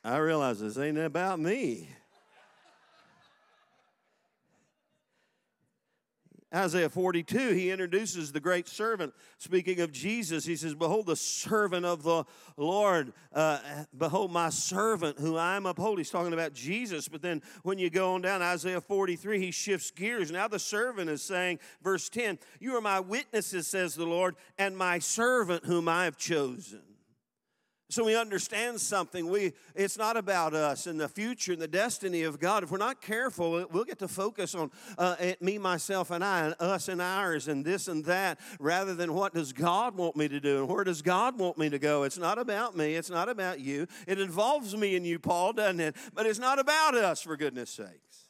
I 0.04 0.18
realize 0.18 0.60
this 0.60 0.76
ain't 0.76 0.98
about 0.98 1.40
me. 1.40 1.88
Isaiah 6.54 6.88
42, 6.88 7.50
he 7.50 7.70
introduces 7.72 8.30
the 8.30 8.38
great 8.38 8.68
servant. 8.68 9.12
Speaking 9.38 9.80
of 9.80 9.90
Jesus, 9.90 10.44
he 10.44 10.54
says, 10.54 10.74
Behold, 10.74 11.06
the 11.06 11.16
servant 11.16 11.84
of 11.84 12.04
the 12.04 12.24
Lord. 12.56 13.12
Uh, 13.32 13.58
behold, 13.96 14.30
my 14.30 14.50
servant 14.50 15.18
who 15.18 15.36
I 15.36 15.56
am 15.56 15.66
uphold. 15.66 15.98
He's 15.98 16.10
talking 16.10 16.32
about 16.32 16.52
Jesus. 16.52 17.08
But 17.08 17.22
then 17.22 17.42
when 17.64 17.78
you 17.78 17.90
go 17.90 18.14
on 18.14 18.22
down, 18.22 18.40
Isaiah 18.40 18.80
43, 18.80 19.40
he 19.40 19.50
shifts 19.50 19.90
gears. 19.90 20.30
Now 20.30 20.46
the 20.46 20.60
servant 20.60 21.10
is 21.10 21.22
saying, 21.22 21.58
verse 21.82 22.08
10, 22.08 22.38
You 22.60 22.76
are 22.76 22.80
my 22.80 23.00
witnesses, 23.00 23.66
says 23.66 23.96
the 23.96 24.06
Lord, 24.06 24.36
and 24.56 24.76
my 24.76 25.00
servant 25.00 25.64
whom 25.64 25.88
I 25.88 26.04
have 26.04 26.16
chosen. 26.16 26.82
So 27.90 28.02
we 28.02 28.16
understand 28.16 28.80
something. 28.80 29.28
We 29.28 29.52
it's 29.74 29.98
not 29.98 30.16
about 30.16 30.54
us 30.54 30.86
and 30.86 30.98
the 30.98 31.08
future 31.08 31.52
and 31.52 31.60
the 31.60 31.68
destiny 31.68 32.22
of 32.22 32.40
God. 32.40 32.62
If 32.62 32.70
we're 32.70 32.78
not 32.78 33.02
careful, 33.02 33.66
we'll 33.70 33.84
get 33.84 33.98
to 33.98 34.08
focus 34.08 34.54
on 34.54 34.70
uh, 34.96 35.16
me, 35.40 35.58
myself, 35.58 36.10
and 36.10 36.24
I, 36.24 36.46
and 36.46 36.54
us 36.58 36.88
and 36.88 37.02
ours, 37.02 37.46
and 37.46 37.62
this 37.62 37.86
and 37.86 38.02
that, 38.06 38.40
rather 38.58 38.94
than 38.94 39.12
what 39.12 39.34
does 39.34 39.52
God 39.52 39.96
want 39.96 40.16
me 40.16 40.28
to 40.28 40.40
do 40.40 40.60
and 40.60 40.68
where 40.68 40.84
does 40.84 41.02
God 41.02 41.38
want 41.38 41.58
me 41.58 41.68
to 41.68 41.78
go. 41.78 42.04
It's 42.04 42.18
not 42.18 42.38
about 42.38 42.74
me. 42.74 42.94
It's 42.94 43.10
not 43.10 43.28
about 43.28 43.60
you. 43.60 43.86
It 44.08 44.18
involves 44.18 44.74
me 44.74 44.96
and 44.96 45.06
you, 45.06 45.18
Paul, 45.18 45.52
doesn't 45.52 45.80
it? 45.80 45.94
But 46.14 46.24
it's 46.24 46.38
not 46.38 46.58
about 46.58 46.94
us, 46.94 47.20
for 47.20 47.36
goodness 47.36 47.68
sakes. 47.68 48.28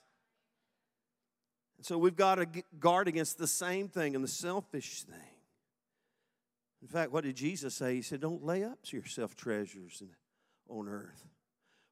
So 1.80 1.96
we've 1.96 2.16
got 2.16 2.36
to 2.36 2.46
guard 2.80 3.06
against 3.08 3.38
the 3.38 3.46
same 3.46 3.88
thing 3.88 4.14
and 4.14 4.24
the 4.24 4.28
selfish 4.28 5.02
thing. 5.02 5.33
In 6.84 6.88
fact, 6.88 7.12
what 7.12 7.24
did 7.24 7.34
Jesus 7.34 7.74
say? 7.74 7.94
He 7.94 8.02
said, 8.02 8.20
Don't 8.20 8.44
lay 8.44 8.62
up 8.62 8.82
to 8.84 8.96
yourself 8.98 9.34
treasures 9.34 10.02
in, 10.02 10.10
on 10.68 10.86
earth 10.86 11.24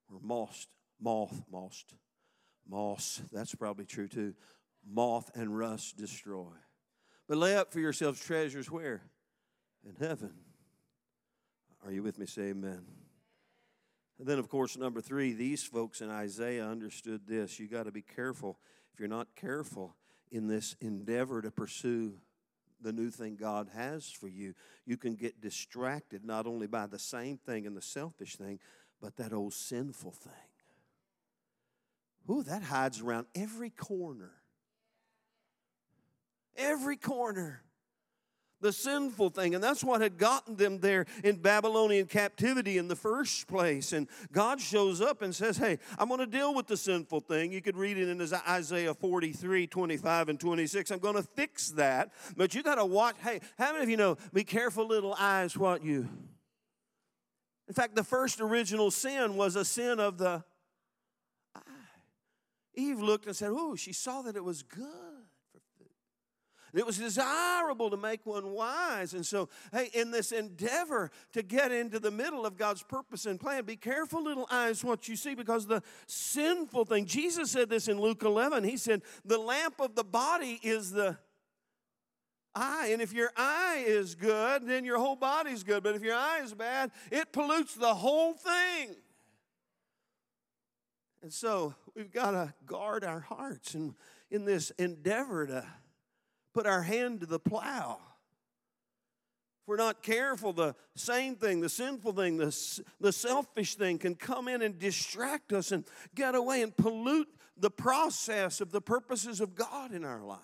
where 0.06 0.20
moth, 0.22 0.66
moth, 1.00 1.42
moss, 1.50 1.82
moss, 2.68 3.22
that's 3.32 3.54
probably 3.54 3.86
true 3.86 4.06
too, 4.06 4.34
moth 4.86 5.30
and 5.34 5.56
rust 5.56 5.96
destroy. 5.96 6.52
But 7.26 7.38
lay 7.38 7.56
up 7.56 7.72
for 7.72 7.80
yourselves 7.80 8.22
treasures 8.22 8.70
where? 8.70 9.00
In 9.82 9.96
heaven. 9.98 10.34
Are 11.86 11.90
you 11.90 12.02
with 12.02 12.18
me? 12.18 12.26
Say 12.26 12.50
amen. 12.50 12.82
And 14.18 14.28
then, 14.28 14.38
of 14.38 14.50
course, 14.50 14.76
number 14.76 15.00
three, 15.00 15.32
these 15.32 15.64
folks 15.64 16.02
in 16.02 16.10
Isaiah 16.10 16.66
understood 16.66 17.22
this. 17.26 17.58
You 17.58 17.66
got 17.66 17.84
to 17.84 17.92
be 17.92 18.02
careful. 18.02 18.58
If 18.92 19.00
you're 19.00 19.08
not 19.08 19.28
careful 19.36 19.96
in 20.30 20.48
this 20.48 20.76
endeavor 20.82 21.40
to 21.40 21.50
pursue 21.50 22.18
the 22.82 22.92
new 22.92 23.10
thing 23.10 23.36
God 23.36 23.68
has 23.74 24.10
for 24.10 24.28
you, 24.28 24.54
you 24.84 24.96
can 24.96 25.14
get 25.14 25.40
distracted 25.40 26.24
not 26.24 26.46
only 26.46 26.66
by 26.66 26.86
the 26.86 26.98
same 26.98 27.36
thing 27.38 27.66
and 27.66 27.76
the 27.76 27.82
selfish 27.82 28.36
thing, 28.36 28.58
but 29.00 29.16
that 29.16 29.32
old 29.32 29.54
sinful 29.54 30.12
thing. 30.12 30.32
Ooh, 32.30 32.42
that 32.44 32.62
hides 32.62 33.00
around 33.00 33.26
every 33.34 33.70
corner. 33.70 34.32
Every 36.56 36.96
corner 36.96 37.62
the 38.62 38.72
sinful 38.72 39.30
thing. 39.30 39.54
And 39.54 39.62
that's 39.62 39.84
what 39.84 40.00
had 40.00 40.16
gotten 40.16 40.56
them 40.56 40.78
there 40.78 41.04
in 41.22 41.36
Babylonian 41.36 42.06
captivity 42.06 42.78
in 42.78 42.88
the 42.88 42.96
first 42.96 43.46
place. 43.46 43.92
And 43.92 44.08
God 44.32 44.60
shows 44.60 45.00
up 45.00 45.20
and 45.20 45.34
says, 45.34 45.58
Hey, 45.58 45.78
I'm 45.98 46.08
going 46.08 46.20
to 46.20 46.26
deal 46.26 46.54
with 46.54 46.68
the 46.68 46.76
sinful 46.76 47.20
thing. 47.20 47.52
You 47.52 47.60
could 47.60 47.76
read 47.76 47.98
it 47.98 48.08
in 48.08 48.22
Isaiah 48.48 48.94
43, 48.94 49.66
25, 49.66 50.28
and 50.30 50.40
26. 50.40 50.90
I'm 50.90 50.98
going 51.00 51.16
to 51.16 51.22
fix 51.22 51.70
that. 51.70 52.12
But 52.36 52.54
you 52.54 52.62
got 52.62 52.76
to 52.76 52.86
watch. 52.86 53.16
Hey, 53.22 53.40
how 53.58 53.72
many 53.72 53.82
of 53.82 53.90
you 53.90 53.96
know, 53.96 54.16
be 54.32 54.44
careful, 54.44 54.86
little 54.86 55.14
eyes, 55.18 55.58
what 55.58 55.84
you. 55.84 56.08
In 57.68 57.74
fact, 57.74 57.94
the 57.94 58.04
first 58.04 58.40
original 58.40 58.90
sin 58.90 59.36
was 59.36 59.56
a 59.56 59.64
sin 59.64 59.98
of 59.98 60.18
the 60.18 60.44
eye. 61.54 61.60
Eve 62.74 63.00
looked 63.00 63.26
and 63.26 63.36
said, 63.36 63.50
Oh, 63.52 63.74
she 63.74 63.92
saw 63.92 64.22
that 64.22 64.36
it 64.36 64.44
was 64.44 64.62
good. 64.62 65.11
It 66.74 66.86
was 66.86 66.96
desirable 66.96 67.90
to 67.90 67.98
make 67.98 68.24
one 68.24 68.52
wise. 68.52 69.12
And 69.12 69.26
so, 69.26 69.50
hey, 69.72 69.90
in 69.92 70.10
this 70.10 70.32
endeavor 70.32 71.10
to 71.32 71.42
get 71.42 71.70
into 71.70 71.98
the 71.98 72.10
middle 72.10 72.46
of 72.46 72.56
God's 72.56 72.82
purpose 72.82 73.26
and 73.26 73.38
plan, 73.38 73.64
be 73.64 73.76
careful, 73.76 74.24
little 74.24 74.46
eyes, 74.50 74.82
what 74.82 75.06
you 75.06 75.16
see, 75.16 75.34
because 75.34 75.66
the 75.66 75.82
sinful 76.06 76.86
thing, 76.86 77.04
Jesus 77.04 77.50
said 77.50 77.68
this 77.68 77.88
in 77.88 78.00
Luke 78.00 78.22
11. 78.22 78.64
He 78.64 78.78
said, 78.78 79.02
The 79.24 79.38
lamp 79.38 79.80
of 79.80 79.94
the 79.94 80.04
body 80.04 80.58
is 80.62 80.90
the 80.90 81.18
eye. 82.54 82.88
And 82.92 83.02
if 83.02 83.12
your 83.12 83.30
eye 83.36 83.84
is 83.86 84.14
good, 84.14 84.66
then 84.66 84.86
your 84.86 84.98
whole 84.98 85.16
body's 85.16 85.64
good. 85.64 85.82
But 85.82 85.94
if 85.94 86.02
your 86.02 86.16
eye 86.16 86.40
is 86.42 86.54
bad, 86.54 86.90
it 87.10 87.32
pollutes 87.32 87.74
the 87.74 87.94
whole 87.94 88.32
thing. 88.32 88.96
And 91.22 91.32
so 91.32 91.74
we've 91.94 92.10
got 92.10 92.30
to 92.30 92.54
guard 92.64 93.04
our 93.04 93.20
hearts 93.20 93.74
and 93.74 93.94
in 94.30 94.46
this 94.46 94.70
endeavor 94.78 95.46
to 95.46 95.66
put 96.52 96.66
our 96.66 96.82
hand 96.82 97.20
to 97.20 97.26
the 97.26 97.38
plow. 97.38 97.98
If 99.62 99.68
we're 99.68 99.76
not 99.76 100.02
careful, 100.02 100.52
the 100.52 100.74
same 100.96 101.36
thing, 101.36 101.60
the 101.60 101.68
sinful 101.68 102.12
thing, 102.14 102.36
the, 102.36 102.80
the 103.00 103.12
selfish 103.12 103.76
thing 103.76 103.98
can 103.98 104.14
come 104.14 104.48
in 104.48 104.60
and 104.60 104.78
distract 104.78 105.52
us 105.52 105.70
and 105.70 105.84
get 106.14 106.34
away 106.34 106.62
and 106.62 106.76
pollute 106.76 107.28
the 107.56 107.70
process 107.70 108.60
of 108.60 108.72
the 108.72 108.80
purposes 108.80 109.40
of 109.40 109.54
God 109.54 109.92
in 109.92 110.04
our 110.04 110.22
life. 110.22 110.38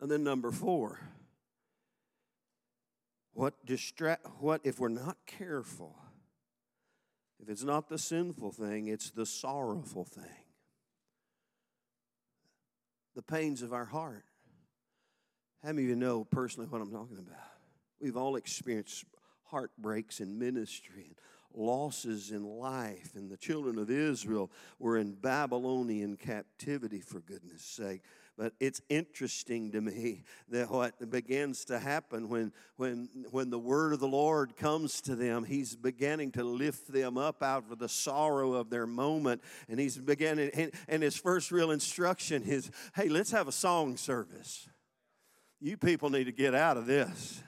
And 0.00 0.10
then 0.10 0.22
number 0.22 0.52
four, 0.52 1.00
what 3.32 3.66
distract 3.66 4.26
what 4.40 4.60
if 4.64 4.78
we're 4.78 4.88
not 4.88 5.16
careful? 5.26 5.96
If 7.40 7.48
it's 7.48 7.64
not 7.64 7.88
the 7.88 7.98
sinful 7.98 8.52
thing, 8.52 8.88
it's 8.88 9.10
the 9.10 9.26
sorrowful 9.26 10.04
thing. 10.04 10.45
The 13.16 13.22
pains 13.22 13.62
of 13.62 13.72
our 13.72 13.86
heart. 13.86 14.26
How 15.62 15.70
many 15.70 15.84
of 15.84 15.88
you 15.88 15.96
know 15.96 16.24
personally 16.24 16.68
what 16.68 16.82
I'm 16.82 16.92
talking 16.92 17.16
about? 17.18 17.38
We've 17.98 18.16
all 18.16 18.36
experienced 18.36 19.06
heartbreaks 19.44 20.20
in 20.20 20.38
ministry 20.38 21.06
and 21.06 21.16
losses 21.54 22.30
in 22.30 22.44
life, 22.44 23.14
and 23.14 23.30
the 23.30 23.38
children 23.38 23.78
of 23.78 23.90
Israel 23.90 24.50
were 24.78 24.98
in 24.98 25.14
Babylonian 25.14 26.18
captivity, 26.18 27.00
for 27.00 27.20
goodness 27.20 27.62
sake. 27.62 28.02
But 28.36 28.52
it's 28.60 28.82
interesting 28.88 29.72
to 29.72 29.80
me 29.80 30.24
that 30.50 30.70
what 30.70 31.10
begins 31.10 31.64
to 31.66 31.78
happen 31.78 32.28
when, 32.28 32.52
when, 32.76 33.08
when 33.30 33.50
the 33.50 33.58
word 33.58 33.92
of 33.92 34.00
the 34.00 34.08
Lord 34.08 34.56
comes 34.56 35.00
to 35.02 35.16
them, 35.16 35.44
He's 35.44 35.74
beginning 35.74 36.32
to 36.32 36.44
lift 36.44 36.92
them 36.92 37.16
up 37.16 37.42
out 37.42 37.64
of 37.70 37.78
the 37.78 37.88
sorrow 37.88 38.54
of 38.54 38.70
their 38.70 38.86
moment. 38.86 39.42
And 39.68 39.80
He's 39.80 39.96
beginning, 39.96 40.50
and, 40.54 40.72
and 40.88 41.02
His 41.02 41.16
first 41.16 41.50
real 41.50 41.70
instruction 41.70 42.42
is 42.42 42.70
hey, 42.94 43.08
let's 43.08 43.30
have 43.30 43.48
a 43.48 43.52
song 43.52 43.96
service. 43.96 44.68
You 45.60 45.76
people 45.76 46.10
need 46.10 46.24
to 46.24 46.32
get 46.32 46.54
out 46.54 46.76
of 46.76 46.86
this. 46.86 47.42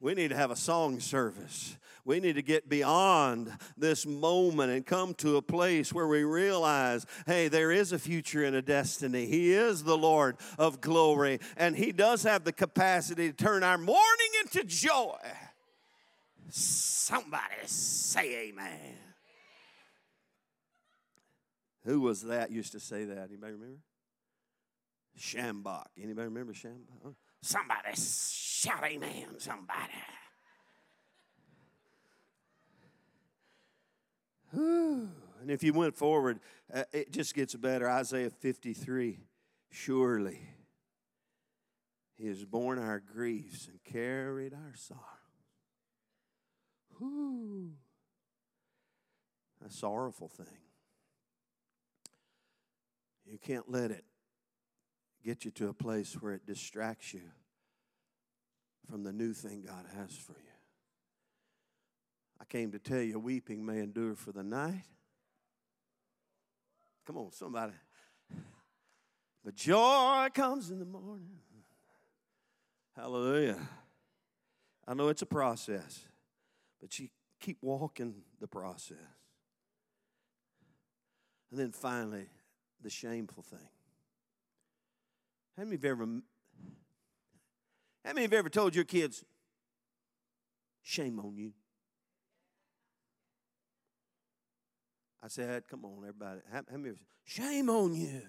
We 0.00 0.14
need 0.14 0.28
to 0.28 0.36
have 0.36 0.50
a 0.50 0.56
song 0.56 1.00
service. 1.00 1.76
We 2.04 2.20
need 2.20 2.36
to 2.36 2.42
get 2.42 2.68
beyond 2.68 3.52
this 3.76 4.06
moment 4.06 4.70
and 4.70 4.86
come 4.86 5.14
to 5.14 5.36
a 5.38 5.42
place 5.42 5.92
where 5.92 6.06
we 6.06 6.22
realize 6.22 7.04
hey, 7.26 7.48
there 7.48 7.72
is 7.72 7.92
a 7.92 7.98
future 7.98 8.44
and 8.44 8.54
a 8.54 8.62
destiny. 8.62 9.26
He 9.26 9.52
is 9.52 9.82
the 9.82 9.96
Lord 9.96 10.36
of 10.58 10.80
glory, 10.80 11.40
and 11.56 11.74
He 11.74 11.90
does 11.92 12.22
have 12.22 12.44
the 12.44 12.52
capacity 12.52 13.28
to 13.28 13.34
turn 13.34 13.64
our 13.64 13.78
mourning 13.78 14.30
into 14.42 14.62
joy. 14.64 15.16
Somebody 16.48 17.54
say 17.64 18.48
amen. 18.48 18.94
Who 21.84 22.00
was 22.00 22.22
that 22.22 22.50
used 22.50 22.72
to 22.72 22.80
say 22.80 23.04
that? 23.04 23.28
Anybody 23.30 23.52
remember? 23.52 23.80
Schambach. 25.18 25.86
Anybody 26.00 26.26
remember 26.26 26.52
Schambach? 26.52 27.14
Somebody 27.46 27.94
shout 27.94 28.82
amen, 28.82 29.38
somebody. 29.38 29.92
And 34.52 35.50
if 35.52 35.62
you 35.62 35.72
went 35.72 35.94
forward, 35.94 36.40
uh, 36.74 36.82
it 36.92 37.12
just 37.12 37.36
gets 37.36 37.54
better. 37.54 37.88
Isaiah 37.88 38.30
53 38.30 39.20
Surely 39.70 40.40
he 42.16 42.26
has 42.26 42.44
borne 42.44 42.80
our 42.80 42.98
griefs 42.98 43.68
and 43.68 43.78
carried 43.84 44.52
our 44.52 44.74
sorrow. 44.74 45.00
Whew. 46.98 47.74
A 49.64 49.70
sorrowful 49.70 50.26
thing. 50.26 50.46
You 53.24 53.38
can't 53.38 53.70
let 53.70 53.92
it 53.92 54.04
get 55.26 55.44
you 55.44 55.50
to 55.50 55.68
a 55.68 55.72
place 55.72 56.14
where 56.14 56.34
it 56.34 56.46
distracts 56.46 57.12
you 57.12 57.22
from 58.88 59.02
the 59.02 59.12
new 59.12 59.32
thing 59.32 59.64
God 59.66 59.84
has 59.96 60.16
for 60.16 60.32
you. 60.32 60.38
I 62.40 62.44
came 62.44 62.70
to 62.70 62.78
tell 62.78 63.00
you, 63.00 63.18
weeping 63.18 63.66
may 63.66 63.80
endure 63.80 64.14
for 64.14 64.30
the 64.30 64.44
night. 64.44 64.84
Come 67.04 67.16
on, 67.16 67.32
somebody. 67.32 67.72
But 69.44 69.56
joy 69.56 70.28
comes 70.32 70.70
in 70.70 70.78
the 70.78 70.84
morning. 70.84 71.40
Hallelujah. 72.94 73.58
I 74.86 74.94
know 74.94 75.08
it's 75.08 75.22
a 75.22 75.26
process, 75.26 76.04
but 76.80 76.96
you 77.00 77.08
keep 77.40 77.58
walking 77.62 78.14
the 78.40 78.46
process. 78.46 78.96
And 81.50 81.58
then 81.58 81.72
finally, 81.72 82.26
the 82.80 82.90
shameful 82.90 83.42
thing. 83.42 83.68
How 85.56 85.64
many 85.64 85.76
of 85.76 85.84
you 85.84 85.90
ever 85.90 86.06
how 88.04 88.12
many 88.12 88.28
you 88.30 88.38
ever 88.38 88.48
told 88.48 88.74
your 88.74 88.84
kids, 88.84 89.24
shame 90.82 91.18
on 91.18 91.36
you? 91.36 91.52
I 95.20 95.26
said, 95.26 95.64
come 95.68 95.84
on, 95.84 95.98
everybody. 95.98 96.40
How, 96.52 96.60
how 96.70 96.76
many 96.76 96.90
of 96.90 96.96
you, 96.98 97.04
shame 97.24 97.68
on 97.68 97.94
you? 97.94 98.22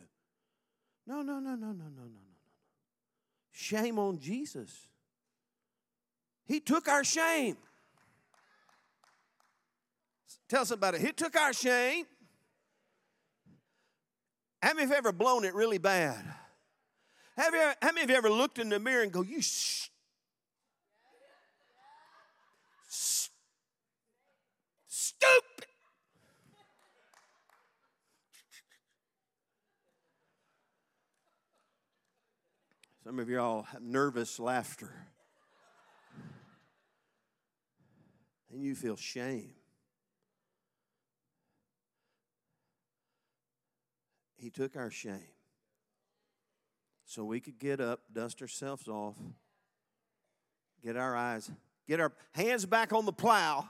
No, 1.06 1.22
no, 1.22 1.40
no, 1.40 1.54
no, 1.54 1.68
no, 1.68 1.74
no, 1.74 1.74
no, 1.74 1.84
no, 1.84 2.04
no. 2.06 2.22
Shame 3.52 4.00
on 4.00 4.18
Jesus. 4.18 4.88
He 6.46 6.60
took 6.60 6.88
our 6.88 7.04
shame. 7.04 7.58
Tell 10.50 10.66
somebody, 10.66 10.98
He 10.98 11.12
took 11.12 11.36
our 11.36 11.54
shame. 11.54 12.06
How 14.64 14.74
many 14.74 14.88
have 14.88 14.98
ever 14.98 15.12
blown 15.12 15.46
it 15.46 15.54
really 15.54 15.78
bad? 15.78 16.26
Have 17.38 17.54
you, 17.54 17.72
how 17.84 17.92
many 17.92 18.02
of 18.02 18.10
you 18.10 18.16
ever 18.16 18.32
looked 18.32 18.58
in 18.58 18.70
the 18.70 18.80
mirror 18.80 19.04
and 19.04 19.12
go, 19.12 19.22
you 19.22 19.44
sh- 19.44 19.90
stupid? 24.88 25.68
Some 33.04 33.20
of 33.20 33.30
you 33.30 33.40
all 33.40 33.62
have 33.64 33.84
nervous 33.84 34.40
laughter. 34.40 34.92
And 38.52 38.64
you 38.64 38.74
feel 38.74 38.96
shame. 38.96 39.52
He 44.38 44.50
took 44.50 44.76
our 44.76 44.90
shame 44.90 45.37
so 47.08 47.24
we 47.24 47.40
could 47.40 47.58
get 47.58 47.80
up, 47.80 48.02
dust 48.12 48.42
ourselves 48.42 48.90
off, 48.90 49.16
get 50.84 50.98
our 50.98 51.16
eyes, 51.16 51.50
get 51.88 52.02
our 52.02 52.12
hands 52.34 52.66
back 52.66 52.92
on 52.92 53.06
the 53.06 53.14
plow, 53.14 53.68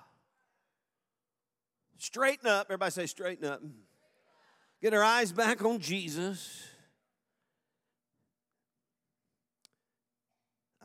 straighten 1.98 2.48
up. 2.48 2.66
Everybody 2.68 2.92
say, 2.92 3.06
straighten 3.06 3.48
up. 3.48 3.62
Get 4.82 4.94
our 4.94 5.04
eyes 5.04 5.32
back 5.32 5.64
on 5.64 5.80
Jesus. 5.80 6.64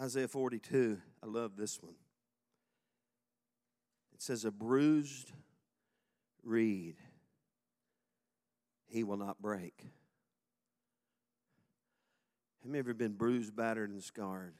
Isaiah 0.00 0.28
42, 0.28 0.99
I 1.23 1.26
love 1.26 1.56
this 1.56 1.82
one. 1.82 1.94
It 4.12 4.21
says, 4.21 4.44
A 4.44 4.50
bruised 4.50 5.32
reed 6.42 6.97
he 8.88 9.04
will 9.04 9.16
not 9.16 9.40
break 9.40 9.87
have 12.62 12.73
you 12.73 12.78
ever 12.78 12.95
been 12.95 13.12
bruised, 13.12 13.57
battered, 13.57 13.90
and 13.90 14.02
scarred? 14.02 14.54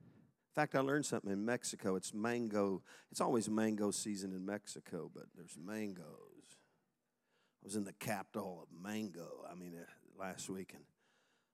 In 0.00 0.54
fact, 0.54 0.74
I 0.74 0.80
learned 0.80 1.06
something 1.06 1.30
in 1.30 1.44
Mexico. 1.44 1.94
It's 1.94 2.12
mango. 2.12 2.82
It's 3.12 3.20
always 3.20 3.48
mango 3.48 3.92
season 3.92 4.32
in 4.32 4.44
Mexico, 4.44 5.08
but 5.14 5.26
there's 5.36 5.56
mangoes. 5.56 6.02
I 7.62 7.64
was 7.64 7.76
in 7.76 7.84
the 7.84 7.92
capital 7.92 8.60
of 8.62 8.82
mango. 8.82 9.46
I 9.48 9.54
mean, 9.54 9.74
uh, 9.76 9.84
last 10.20 10.50
week, 10.50 10.72
and 10.74 10.82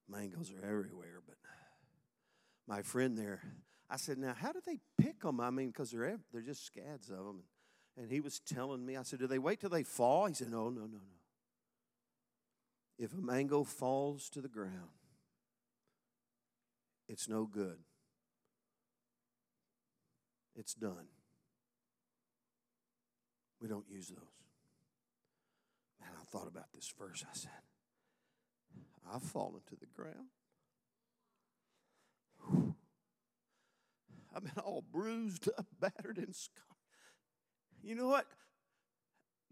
mangoes 0.08 0.50
are 0.50 0.66
everywhere. 0.66 1.20
But 1.26 1.37
my 2.66 2.80
friend 2.80 3.18
there, 3.18 3.42
I 3.90 3.99
said, 3.99 4.16
"Now, 4.16 4.32
how 4.32 4.52
do 4.52 4.61
they 4.64 4.80
pick 4.96 5.20
them? 5.20 5.38
I 5.38 5.50
mean, 5.50 5.68
because 5.68 5.90
they're 5.90 6.18
they're 6.32 6.40
just 6.40 6.64
scads 6.64 7.11
of 7.11 7.18
them." 7.18 7.42
And 7.99 8.11
he 8.11 8.20
was 8.20 8.40
telling 8.40 8.84
me, 8.84 8.96
I 8.96 9.02
said, 9.02 9.18
"Do 9.18 9.26
they 9.26 9.38
wait 9.38 9.61
till 9.61 9.70
they 9.70 9.82
fall?" 9.82 10.26
He 10.26 10.34
said, 10.34 10.50
"No, 10.50 10.70
no, 10.70 10.82
no, 10.82 10.87
no. 10.87 11.24
If 12.98 13.12
a 13.12 13.20
mango 13.20 13.64
falls 13.64 14.28
to 14.30 14.40
the 14.40 14.48
ground, 14.48 14.90
it's 17.08 17.28
no 17.28 17.44
good. 17.44 17.78
It's 20.56 20.74
done. 20.74 21.08
We 23.60 23.68
don't 23.68 23.88
use 23.88 24.08
those. 24.08 24.18
Man, 26.00 26.10
I 26.20 26.24
thought 26.24 26.46
about 26.46 26.72
this 26.72 26.92
verse. 26.98 27.24
I 27.28 27.34
said, 27.34 27.50
I've 29.12 29.22
fallen 29.22 29.60
to 29.68 29.76
the 29.76 29.86
ground. 29.86 30.28
I've 34.34 34.42
been 34.42 34.62
all 34.62 34.82
bruised 34.92 35.48
up, 35.56 35.66
battered, 35.80 36.18
and 36.18 36.34
scarred. 36.34 36.64
You 37.82 37.94
know 37.94 38.08
what? 38.08 38.26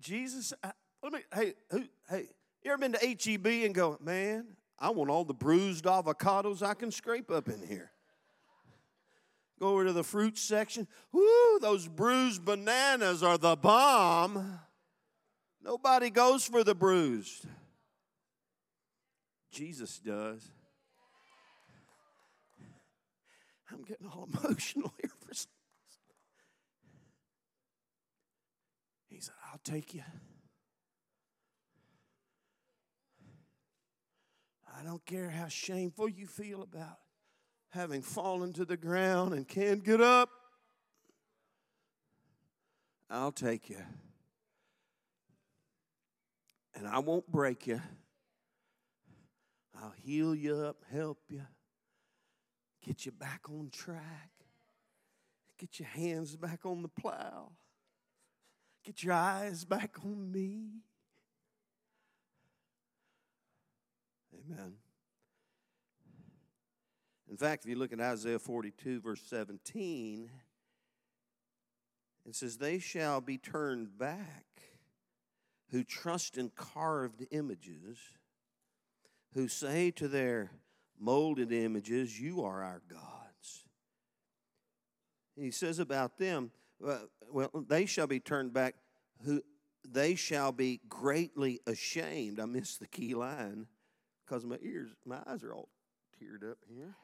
Jesus, 0.01 0.53
I, 0.63 0.73
let 1.03 1.13
me, 1.13 1.21
hey, 1.35 1.55
who, 1.71 1.85
hey, 2.09 2.27
you 2.65 2.73
ever 2.73 2.79
been 2.79 2.93
to 2.93 2.99
HEB 2.99 3.47
and 3.65 3.75
go, 3.75 3.99
man, 4.01 4.47
I 4.79 4.91
want 4.91 5.11
all 5.11 5.25
the 5.25 5.35
bruised 5.35 5.85
avocados 5.85 6.63
I 6.63 6.75
can 6.75 6.91
scrape 6.91 7.31
up 7.31 7.49
in 7.49 7.67
here. 7.67 7.91
Go 9.61 9.69
over 9.69 9.85
to 9.85 9.93
the 9.93 10.03
fruit 10.03 10.39
section. 10.39 10.89
Whoo, 11.13 11.59
those 11.61 11.87
bruised 11.87 12.45
bananas 12.45 13.23
are 13.23 13.39
the 13.39 13.55
bomb. 13.55 14.61
Nobody 15.63 16.11
goes 16.11 16.45
for 16.45 16.65
the 16.65 16.75
bruised. 16.75 17.47
Jesus 19.53 19.99
does. 19.99 20.43
I'm 23.71 23.83
getting 23.83 24.07
all 24.07 24.29
emotional 24.45 24.93
here 25.01 25.13
for 25.21 25.35
some 25.35 25.51
He 29.09 29.21
said, 29.21 29.35
I'll 29.53 29.61
take 29.63 29.95
you. 29.95 30.03
I 34.83 34.85
don't 34.85 35.05
care 35.07 35.31
how 35.31 35.47
shameful 35.47 36.09
you 36.09 36.27
feel 36.27 36.61
about 36.61 36.99
having 37.69 38.03
fallen 38.03 38.53
to 38.55 38.65
the 38.65 38.77
ground 38.77 39.33
and 39.33 39.47
can't 39.47 39.85
get 39.85 40.01
up. 40.01 40.29
I'll 43.09 43.31
take 43.31 43.71
you. 43.71 43.79
And 46.75 46.89
I 46.89 46.99
won't 46.99 47.31
break 47.31 47.69
you. 47.69 47.81
I'll 49.81 49.95
heal 50.03 50.35
you 50.35 50.57
up, 50.57 50.83
help 50.93 51.19
you, 51.29 51.43
get 52.85 53.07
you 53.07 53.13
back 53.13 53.43
on 53.49 53.71
track, 53.71 54.31
get 55.59 55.79
your 55.79 55.89
hands 55.89 56.35
back 56.35 56.67
on 56.67 56.83
the 56.83 56.89
plow, 56.89 57.53
get 58.85 59.05
your 59.05 59.15
eyes 59.15 59.65
back 59.65 59.97
on 60.05 60.33
me. 60.33 60.83
Amen. 64.51 64.75
In 67.31 67.37
fact, 67.37 67.65
if 67.65 67.71
you 67.71 67.77
look 67.77 67.93
at 67.93 68.01
Isaiah 68.01 68.39
42, 68.39 69.01
verse 69.01 69.23
17, 69.29 70.31
it 72.27 72.35
says, 72.35 72.57
They 72.57 72.79
shall 72.79 73.21
be 73.21 73.39
turned 73.39 73.97
back 73.99 74.47
who 75.71 75.83
trust 75.83 76.37
in 76.37 76.51
carved 76.51 77.27
images, 77.31 77.99
who 79.33 79.49
say 79.49 79.91
to 79.93 80.07
their 80.07 80.51
molded 81.01 81.51
images, 81.53 82.21
You 82.21 82.43
are 82.45 82.63
our 82.63 82.83
gods. 82.89 83.65
he 85.35 85.51
says 85.51 85.79
about 85.79 86.19
them, 86.19 86.51
well, 86.79 87.51
they 87.69 87.87
shall 87.87 88.07
be 88.07 88.21
turned 88.21 88.53
back, 88.53 88.75
who 89.25 89.41
they 89.89 90.15
shall 90.15 90.53
be 90.53 90.81
greatly 90.89 91.61
ashamed. 91.67 92.39
I 92.39 92.45
missed 92.45 92.81
the 92.81 92.87
key 92.87 93.15
line 93.15 93.67
because 94.33 94.47
my 94.47 94.57
ears, 94.63 94.89
my 95.05 95.19
eyes 95.27 95.45
are 95.45 95.53
all 95.53 95.69
teared 96.19 96.51
up 96.51 96.57
here. 96.67 96.95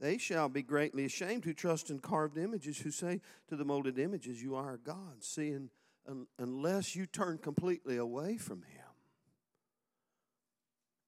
They 0.00 0.16
shall 0.16 0.48
be 0.48 0.62
greatly 0.62 1.04
ashamed 1.04 1.44
who 1.44 1.52
trust 1.52 1.90
in 1.90 1.98
carved 1.98 2.38
images, 2.38 2.78
who 2.78 2.90
say 2.90 3.20
to 3.48 3.56
the 3.56 3.64
molded 3.66 3.98
images, 3.98 4.42
You 4.42 4.54
are 4.54 4.78
God. 4.78 5.22
See, 5.22 5.50
and, 5.50 5.68
and, 6.06 6.26
unless 6.38 6.96
you 6.96 7.04
turn 7.04 7.36
completely 7.36 7.98
away 7.98 8.38
from 8.38 8.62
Him 8.62 8.86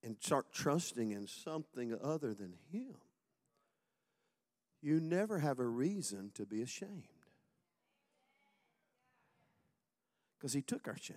and 0.02 0.16
start 0.20 0.52
trusting 0.52 1.12
in 1.12 1.26
something 1.26 1.96
other 2.04 2.34
than 2.34 2.56
Him, 2.70 2.96
you 4.82 5.00
never 5.00 5.38
have 5.38 5.60
a 5.60 5.66
reason 5.66 6.30
to 6.34 6.44
be 6.44 6.60
ashamed. 6.60 7.08
Because 10.36 10.52
He 10.52 10.60
took 10.60 10.86
our 10.88 10.98
shame. 10.98 11.16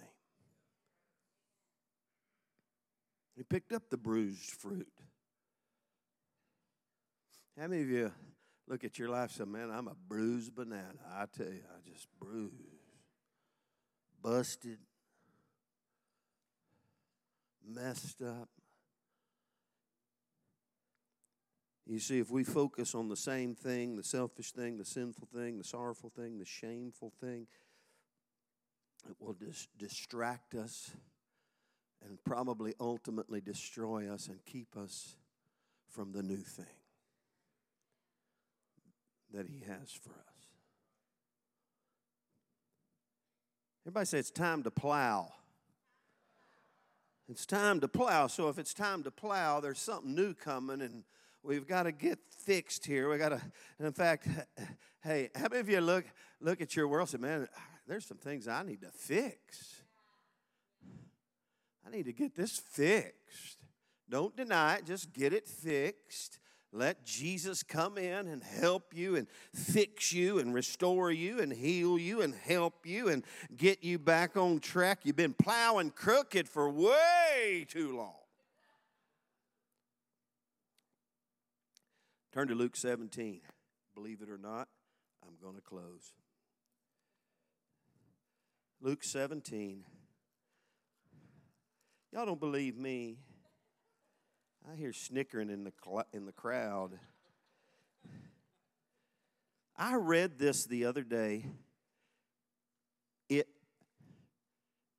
He 3.38 3.44
picked 3.44 3.72
up 3.72 3.84
the 3.92 3.98
bruised 3.98 4.50
fruit. 4.50 4.92
How 7.56 7.68
many 7.68 7.84
of 7.84 7.90
you 7.90 8.12
look 8.68 8.84
at 8.84 8.98
your 8.98 9.10
life 9.10 9.40
and 9.40 9.48
say, 9.48 9.52
Man, 9.52 9.70
I'm 9.72 9.88
a 9.88 9.96
bruised 10.08 10.56
banana? 10.56 10.98
I 11.14 11.26
tell 11.26 11.46
you, 11.46 11.62
I 11.70 11.88
just 11.88 12.08
bruised, 12.20 12.54
busted, 14.22 14.80
messed 17.64 18.24
up. 18.24 18.50
You 21.86 22.00
see, 22.00 22.20
if 22.20 22.30
we 22.32 22.44
focus 22.44 22.96
on 22.96 23.08
the 23.08 23.16
same 23.16 23.56
thing 23.56 23.96
the 23.96 24.04
selfish 24.04 24.52
thing, 24.52 24.78
the 24.78 24.86
sinful 24.86 25.28
thing, 25.34 25.60
the 25.60 25.64
sorrowful 25.64 26.10
thing, 26.10 26.40
the 26.40 26.46
shameful 26.46 27.14
thing 27.22 27.48
it 29.10 29.16
will 29.20 29.34
dis- 29.34 29.68
distract 29.78 30.54
us 30.56 30.92
and 32.06 32.18
probably 32.24 32.74
ultimately 32.80 33.42
destroy 33.42 34.12
us 34.12 34.28
and 34.28 34.44
keep 34.46 34.76
us 34.78 35.16
from 35.90 36.12
the 36.12 36.24
new 36.24 36.38
thing 36.38 36.66
that 39.34 39.48
He 39.48 39.60
has 39.68 39.92
for 39.92 40.12
us. 40.12 40.28
Everybody 43.86 44.06
say 44.06 44.20
it's 44.20 44.32
time 44.32 44.64
to 44.64 44.72
plow. 44.72 45.32
It's 47.30 47.46
time 47.46 47.80
to 47.82 47.88
plow. 47.88 48.28
So 48.28 48.48
if 48.50 48.58
it's 48.58 48.74
time 48.74 49.04
to 49.04 49.12
plow, 49.12 49.60
there's 49.60 49.80
something 49.80 50.14
new 50.14 50.34
coming, 50.34 50.82
and 50.82 51.04
we've 51.44 51.68
got 51.68 51.84
to 51.84 51.92
get 51.92 52.20
fixed 52.30 52.86
here. 52.86 53.10
We 53.10 53.18
got 53.18 53.30
to. 53.30 53.42
In 53.80 53.92
fact, 53.92 54.28
hey, 55.04 55.30
how 55.36 55.48
many 55.50 55.60
of 55.60 55.70
you 55.70 55.82
look 55.82 56.06
look 56.40 56.62
at 56.62 56.76
your 56.76 56.88
world 56.88 57.14
and 57.14 57.22
say, 57.22 57.28
"Man, 57.28 57.48
there's 57.88 58.06
some 58.06 58.18
things 58.18 58.48
I 58.48 58.64
need 58.64 58.82
to 58.82 58.92
fix." 58.92 59.77
I 61.88 61.96
need 61.96 62.06
to 62.06 62.14
get 62.14 62.36
this 62.36 62.58
fixed. 62.58 63.58
Don't 64.10 64.36
deny 64.36 64.76
it, 64.76 64.86
just 64.86 65.14
get 65.14 65.32
it 65.32 65.48
fixed. 65.48 66.40
Let 66.74 67.06
Jesus 67.06 67.64
come 67.64 67.98
in 67.98 68.28
and 68.28 68.44
help 68.44 68.94
you 68.94 69.16
and 69.16 69.28
fix 69.54 70.12
you 70.12 70.38
and 70.40 70.54
restore 70.54 71.12
you 71.12 71.40
and 71.40 71.52
heal 71.52 71.98
you 71.98 72.22
and 72.22 72.36
help 72.36 72.86
you 72.86 73.08
and 73.08 73.24
get 73.56 73.84
you 73.86 73.98
back 73.98 74.36
on 74.36 74.60
track. 74.60 75.00
You've 75.04 75.16
been 75.16 75.34
plowing 75.34 75.92
crooked 75.92 76.50
for 76.50 76.70
way 76.70 77.66
too 77.70 77.96
long. 77.96 78.14
Turn 82.34 82.50
to 82.50 82.56
Luke 82.56 82.76
17. 82.76 83.40
Believe 83.96 84.22
it 84.22 84.30
or 84.30 84.38
not, 84.38 84.68
I'm 85.26 85.36
going 85.42 85.56
to 85.56 85.62
close. 85.62 86.14
Luke 88.82 89.04
17. 89.04 89.86
Y'all 92.18 92.26
don't 92.26 92.40
believe 92.40 92.76
me. 92.76 93.20
I 94.68 94.76
hear 94.76 94.92
snickering 94.92 95.52
in 95.52 95.64
the, 95.64 95.72
cl- 95.86 96.08
in 96.12 96.26
the 96.26 96.32
crowd. 96.32 96.98
I 99.78 99.98
read 99.98 100.40
this 100.40 100.66
the 100.66 100.86
other 100.86 101.04
day. 101.04 101.46
It, 103.30 103.48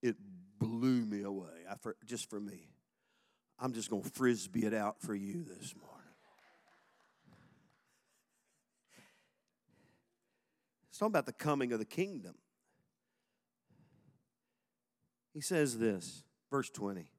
it 0.00 0.14
blew 0.60 1.04
me 1.04 1.22
away, 1.22 1.64
I, 1.68 1.74
for, 1.74 1.96
just 2.06 2.30
for 2.30 2.38
me. 2.38 2.68
I'm 3.58 3.72
just 3.72 3.90
going 3.90 4.04
to 4.04 4.10
frisbee 4.10 4.66
it 4.66 4.72
out 4.72 5.00
for 5.00 5.16
you 5.16 5.42
this 5.42 5.74
morning. 5.74 6.14
It's 10.88 10.98
talking 11.00 11.10
about 11.10 11.26
the 11.26 11.32
coming 11.32 11.72
of 11.72 11.80
the 11.80 11.84
kingdom. 11.84 12.36
He 15.34 15.40
says 15.40 15.78
this 15.78 16.22
Verse 16.50 16.70
20. 16.70 17.10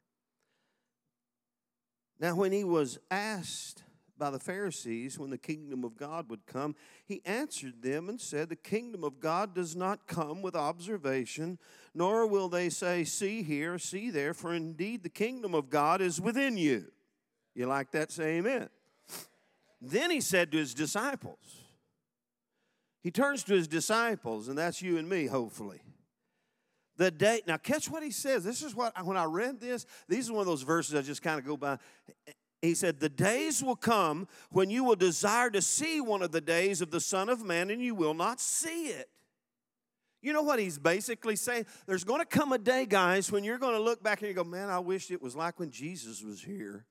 Now, 2.20 2.36
when 2.36 2.52
he 2.52 2.64
was 2.64 3.00
asked 3.10 3.84
by 4.18 4.30
the 4.30 4.40
Pharisees 4.40 5.18
when 5.18 5.30
the 5.30 5.38
kingdom 5.38 5.86
of 5.86 5.96
God 5.96 6.30
would 6.30 6.46
come, 6.46 6.76
he 7.06 7.22
answered 7.26 7.82
them 7.82 8.10
and 8.10 8.20
said, 8.20 8.50
The 8.50 8.56
kingdom 8.58 9.04
of 9.06 9.22
God 9.22 9.56
does 9.56 9.76
not 9.76 10.08
come 10.08 10.42
with 10.42 10.56
observation, 10.56 11.58
nor 11.96 12.28
will 12.28 12.50
they 12.50 12.70
say, 12.70 13.06
See 13.06 13.42
here, 13.42 13.80
see 13.80 14.12
there, 14.12 14.34
for 14.34 14.54
indeed 14.54 15.04
the 15.04 15.10
kingdom 15.10 15.56
of 15.56 15.70
God 15.70 16.02
is 16.02 16.20
within 16.20 16.58
you. 16.58 16.92
You 17.56 17.68
like 17.68 17.92
that? 17.92 18.12
Say 18.12 18.38
amen. 18.38 18.70
Then 19.82 20.12
he 20.12 20.20
said 20.20 20.52
to 20.52 20.58
his 20.58 20.74
disciples, 20.74 21.64
He 23.02 23.12
turns 23.12 23.44
to 23.46 23.54
his 23.54 23.68
disciples, 23.68 24.50
and 24.50 24.58
that's 24.58 24.82
you 24.82 24.98
and 24.98 25.08
me, 25.08 25.28
hopefully. 25.28 25.82
The 27.00 27.12
day, 27.12 27.42
now 27.48 27.56
catch 27.56 27.90
what 27.90 28.04
he 28.04 28.12
says. 28.12 28.44
This 28.44 28.62
is 28.62 28.76
what, 28.76 28.94
when 29.06 29.16
I 29.16 29.24
read 29.24 29.62
this, 29.62 29.86
these 30.10 30.30
are 30.30 30.34
one 30.34 30.42
of 30.42 30.48
those 30.48 30.64
verses 30.64 30.96
I 30.96 31.02
just 31.02 31.22
kind 31.22 31.40
of 31.40 31.46
go 31.46 31.56
by. 31.56 31.78
He 32.62 32.74
said, 32.76 33.00
The 33.00 33.08
days 33.08 33.64
will 33.64 33.78
come 33.78 34.28
when 34.52 34.70
you 34.70 34.84
will 34.84 34.98
desire 34.98 35.50
to 35.52 35.62
see 35.62 36.02
one 36.02 36.22
of 36.22 36.34
the 36.34 36.42
days 36.42 36.82
of 36.82 36.92
the 36.92 37.00
Son 37.00 37.30
of 37.30 37.42
Man 37.42 37.70
and 37.70 37.82
you 37.82 37.96
will 37.96 38.14
not 38.14 38.42
see 38.42 38.88
it. 38.88 39.08
You 40.22 40.34
know 40.34 40.42
what 40.42 40.60
he's 40.60 40.78
basically 40.78 41.38
saying? 41.38 41.68
There's 41.88 42.04
going 42.04 42.20
to 42.20 42.26
come 42.26 42.52
a 42.52 42.58
day, 42.58 42.86
guys, 42.86 43.32
when 43.32 43.46
you're 43.46 43.60
going 43.60 43.76
to 43.76 43.82
look 43.82 44.04
back 44.04 44.20
and 44.20 44.28
you 44.28 44.34
go, 44.34 44.44
Man, 44.44 44.68
I 44.70 44.80
wish 44.80 45.10
it 45.10 45.22
was 45.22 45.38
like 45.38 45.58
when 45.58 45.72
Jesus 45.72 46.22
was 46.22 46.42
here. 46.42 46.86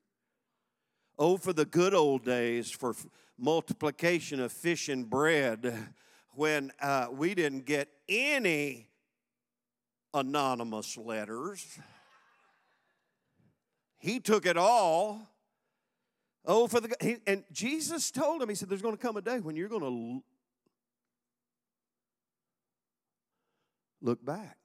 Oh, 1.19 1.37
for 1.37 1.53
the 1.53 1.65
good 1.65 1.93
old 1.93 2.25
days, 2.25 2.71
for 2.71 2.95
multiplication 3.37 4.39
of 4.39 4.51
fish 4.51 4.89
and 4.89 5.07
bread, 5.07 5.93
when 6.31 6.71
uh, 6.81 7.09
we 7.11 7.35
didn't 7.35 7.65
get 7.65 7.89
any 8.07 8.88
anonymous 10.13 10.97
letters. 10.97 11.79
He 13.97 14.19
took 14.19 14.45
it 14.45 14.57
all. 14.57 15.21
Oh, 16.45 16.67
for 16.67 16.79
the 16.79 16.95
he, 17.01 17.17
and 17.27 17.43
Jesus 17.51 18.11
told 18.11 18.41
him, 18.41 18.49
He 18.49 18.55
said, 18.55 18.69
"There's 18.69 18.81
going 18.81 18.95
to 18.95 19.01
come 19.01 19.17
a 19.17 19.21
day 19.21 19.39
when 19.39 19.55
you're 19.55 19.69
going 19.69 19.81
to 19.81 20.23
look 24.01 24.23
back." 24.23 24.57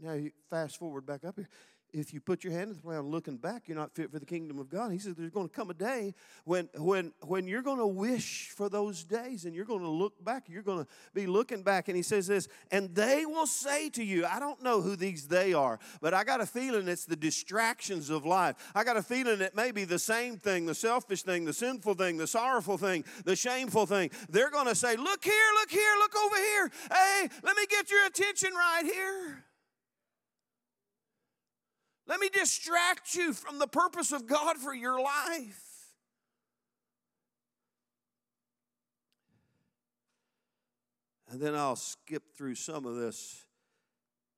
Now, 0.00 0.14
you 0.14 0.30
fast 0.48 0.78
forward 0.78 1.04
back 1.04 1.24
up 1.24 1.36
here 1.36 1.48
if 1.92 2.14
you 2.14 2.20
put 2.20 2.44
your 2.44 2.52
hand 2.52 2.70
to 2.70 2.74
the 2.74 2.82
plow 2.82 3.00
looking 3.00 3.36
back, 3.36 3.64
you're 3.66 3.76
not 3.76 3.94
fit 3.94 4.10
for 4.10 4.18
the 4.18 4.26
kingdom 4.26 4.58
of 4.58 4.68
God. 4.68 4.92
He 4.92 4.98
says 4.98 5.14
there's 5.14 5.30
going 5.30 5.48
to 5.48 5.54
come 5.54 5.70
a 5.70 5.74
day 5.74 6.14
when, 6.44 6.68
when, 6.76 7.12
when 7.20 7.46
you're 7.46 7.62
going 7.62 7.78
to 7.78 7.86
wish 7.86 8.50
for 8.50 8.68
those 8.68 9.04
days 9.04 9.44
and 9.44 9.54
you're 9.54 9.64
going 9.64 9.82
to 9.82 9.88
look 9.88 10.22
back. 10.24 10.48
You're 10.48 10.62
going 10.62 10.84
to 10.84 10.90
be 11.14 11.26
looking 11.26 11.62
back. 11.62 11.88
And 11.88 11.96
he 11.96 12.02
says 12.02 12.26
this, 12.26 12.48
and 12.70 12.94
they 12.94 13.26
will 13.26 13.46
say 13.46 13.90
to 13.90 14.04
you, 14.04 14.26
I 14.26 14.40
don't 14.40 14.62
know 14.62 14.80
who 14.80 14.96
these 14.96 15.28
they 15.28 15.52
are, 15.52 15.78
but 16.00 16.14
I 16.14 16.24
got 16.24 16.40
a 16.40 16.46
feeling 16.46 16.88
it's 16.88 17.04
the 17.04 17.16
distractions 17.16 18.10
of 18.10 18.24
life. 18.24 18.56
I 18.74 18.84
got 18.84 18.96
a 18.96 19.02
feeling 19.02 19.40
it 19.40 19.54
may 19.56 19.72
be 19.72 19.84
the 19.84 19.98
same 19.98 20.36
thing, 20.36 20.66
the 20.66 20.74
selfish 20.74 21.22
thing, 21.22 21.44
the 21.44 21.52
sinful 21.52 21.94
thing, 21.94 22.16
the 22.16 22.26
sorrowful 22.26 22.78
thing, 22.78 23.04
the 23.24 23.36
shameful 23.36 23.86
thing. 23.86 24.10
They're 24.28 24.50
going 24.50 24.66
to 24.66 24.74
say, 24.74 24.96
Look 24.96 25.24
here, 25.24 25.34
look 25.60 25.70
here, 25.70 25.94
look 25.98 26.16
over 26.16 26.36
here. 26.36 26.70
Hey, 26.90 27.28
let 27.42 27.56
me 27.56 27.66
get 27.68 27.90
your 27.90 28.06
attention 28.06 28.50
right 28.54 28.84
here. 28.84 29.44
Let 32.10 32.18
me 32.18 32.28
distract 32.28 33.14
you 33.14 33.32
from 33.32 33.60
the 33.60 33.68
purpose 33.68 34.10
of 34.10 34.26
God 34.26 34.56
for 34.56 34.74
your 34.74 35.00
life. 35.00 35.62
And 41.30 41.40
then 41.40 41.54
I'll 41.54 41.76
skip 41.76 42.34
through 42.36 42.56
some 42.56 42.84
of 42.84 42.96
this. 42.96 43.44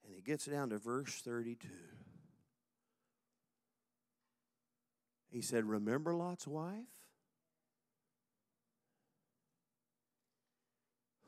And 0.05 0.15
he 0.15 0.21
gets 0.21 0.45
down 0.45 0.69
to 0.69 0.77
verse 0.77 1.23
32. 1.25 1.67
He 5.31 5.41
said, 5.41 5.65
Remember 5.65 6.15
Lot's 6.15 6.47
wife? 6.47 6.77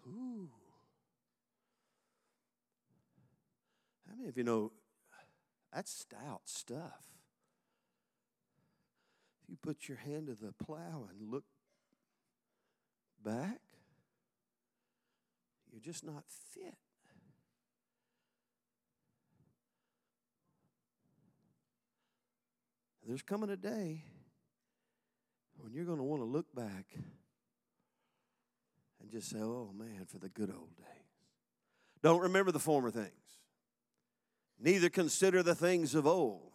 Ooh. 0.07 0.51
How 4.07 4.15
many 4.15 4.29
of 4.29 4.37
you 4.37 4.45
know 4.45 4.73
that's 5.75 5.91
stout 5.91 6.43
stuff. 6.45 7.03
If 9.43 9.51
you 9.51 9.57
put 9.61 9.89
your 9.89 9.99
hand 9.99 10.29
to 10.29 10.35
the 10.35 10.53
plow 10.53 11.09
and 11.11 11.31
look 11.31 11.45
back, 13.23 13.61
you're 15.73 15.83
just 15.83 16.05
not 16.05 16.23
fit. 16.53 16.77
There's 23.07 23.23
coming 23.23 23.51
a 23.51 23.57
day 23.57 24.05
when 25.59 25.75
you're 25.75 25.85
going 25.85 25.99
to 25.99 26.05
want 26.05 26.23
to 26.23 26.27
look 26.27 26.55
back 26.55 26.87
and 29.01 29.11
just 29.11 29.29
say, 29.29 29.39
oh 29.41 29.75
man, 29.77 30.07
for 30.07 30.19
the 30.19 30.29
good 30.29 30.51
old 30.51 30.75
days. 30.77 30.87
Don't 32.03 32.23
remember 32.23 32.53
the 32.53 32.61
former 32.61 32.91
things 32.91 33.11
neither 34.59 34.89
consider 34.89 35.43
the 35.43 35.55
things 35.55 35.95
of 35.95 36.07
old. 36.07 36.53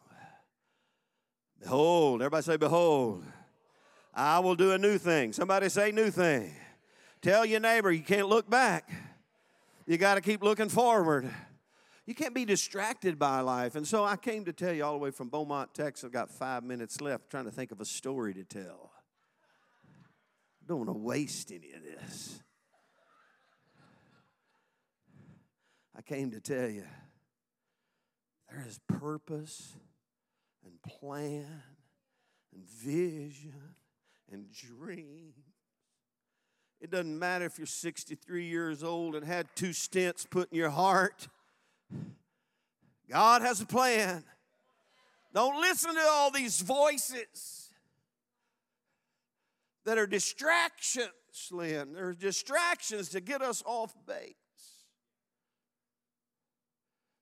Behold, 1.60 2.22
everybody 2.22 2.44
say, 2.44 2.58
Behold, 2.58 3.24
I 4.14 4.40
will 4.40 4.56
do 4.56 4.72
a 4.72 4.78
new 4.78 4.98
thing. 4.98 5.34
Somebody 5.34 5.70
say, 5.70 5.92
New 5.92 6.10
thing. 6.10 6.54
Tell 7.22 7.46
your 7.46 7.60
neighbor 7.60 7.92
you 7.92 8.04
can't 8.04 8.30
look 8.30 8.50
back, 8.50 8.90
you 9.86 9.98
got 9.98 10.16
to 10.16 10.22
keep 10.22 10.42
looking 10.42 10.70
forward. 10.70 11.30
You 12.06 12.16
can't 12.16 12.34
be 12.34 12.44
distracted 12.44 13.20
by 13.20 13.42
life. 13.42 13.76
And 13.76 13.88
so 13.88 14.04
I 14.04 14.16
came 14.16 14.46
to 14.46 14.54
tell 14.54 14.74
you 14.74 14.84
all 14.84 14.94
the 14.94 14.98
way 14.98 15.12
from 15.12 15.30
Beaumont, 15.30 15.76
Texas. 15.76 16.06
I've 16.06 16.12
got 16.12 16.32
five 16.32 16.64
minutes 16.64 17.02
left 17.02 17.30
trying 17.30 17.46
to 17.46 17.52
think 17.52 17.72
of 17.72 17.82
a 17.82 17.86
story 17.86 18.34
to 18.34 18.44
tell. 18.44 18.92
I 20.64 20.68
don't 20.68 20.80
want 20.80 20.90
to 20.90 20.98
waste 20.98 21.52
any 21.52 21.72
of 21.74 21.84
this. 21.84 22.40
I 25.96 26.02
came 26.02 26.32
to 26.32 26.40
tell 26.40 26.68
you 26.68 26.86
there 28.52 28.66
is 28.68 28.80
purpose 28.88 29.76
and 30.66 30.82
plan 30.82 31.64
and 32.54 32.66
vision 32.66 33.76
and 34.32 34.46
dream. 34.52 35.34
It 36.82 36.92
doesn't 36.92 37.18
matter 37.18 37.46
if 37.46 37.58
you're 37.58 37.68
63 37.68 38.46
years 38.46 38.84
old 38.84 39.16
and 39.16 39.26
had 39.26 39.48
two 39.56 39.70
stents 39.70 40.30
put 40.30 40.52
in 40.52 40.58
your 40.58 40.70
heart. 40.70 41.28
God 43.10 43.42
has 43.42 43.60
a 43.60 43.66
plan. 43.66 44.24
Don't 45.34 45.60
listen 45.60 45.94
to 45.94 46.02
all 46.02 46.32
these 46.32 46.62
voices 46.62 47.70
that 49.86 49.98
are 49.98 50.08
distractions, 50.08 51.10
Lynn. 51.52 51.94
They're 51.94 52.14
distractions 52.14 53.10
to 53.10 53.22
get 53.22 53.42
us 53.42 53.62
off 53.66 53.94
base. 54.08 54.36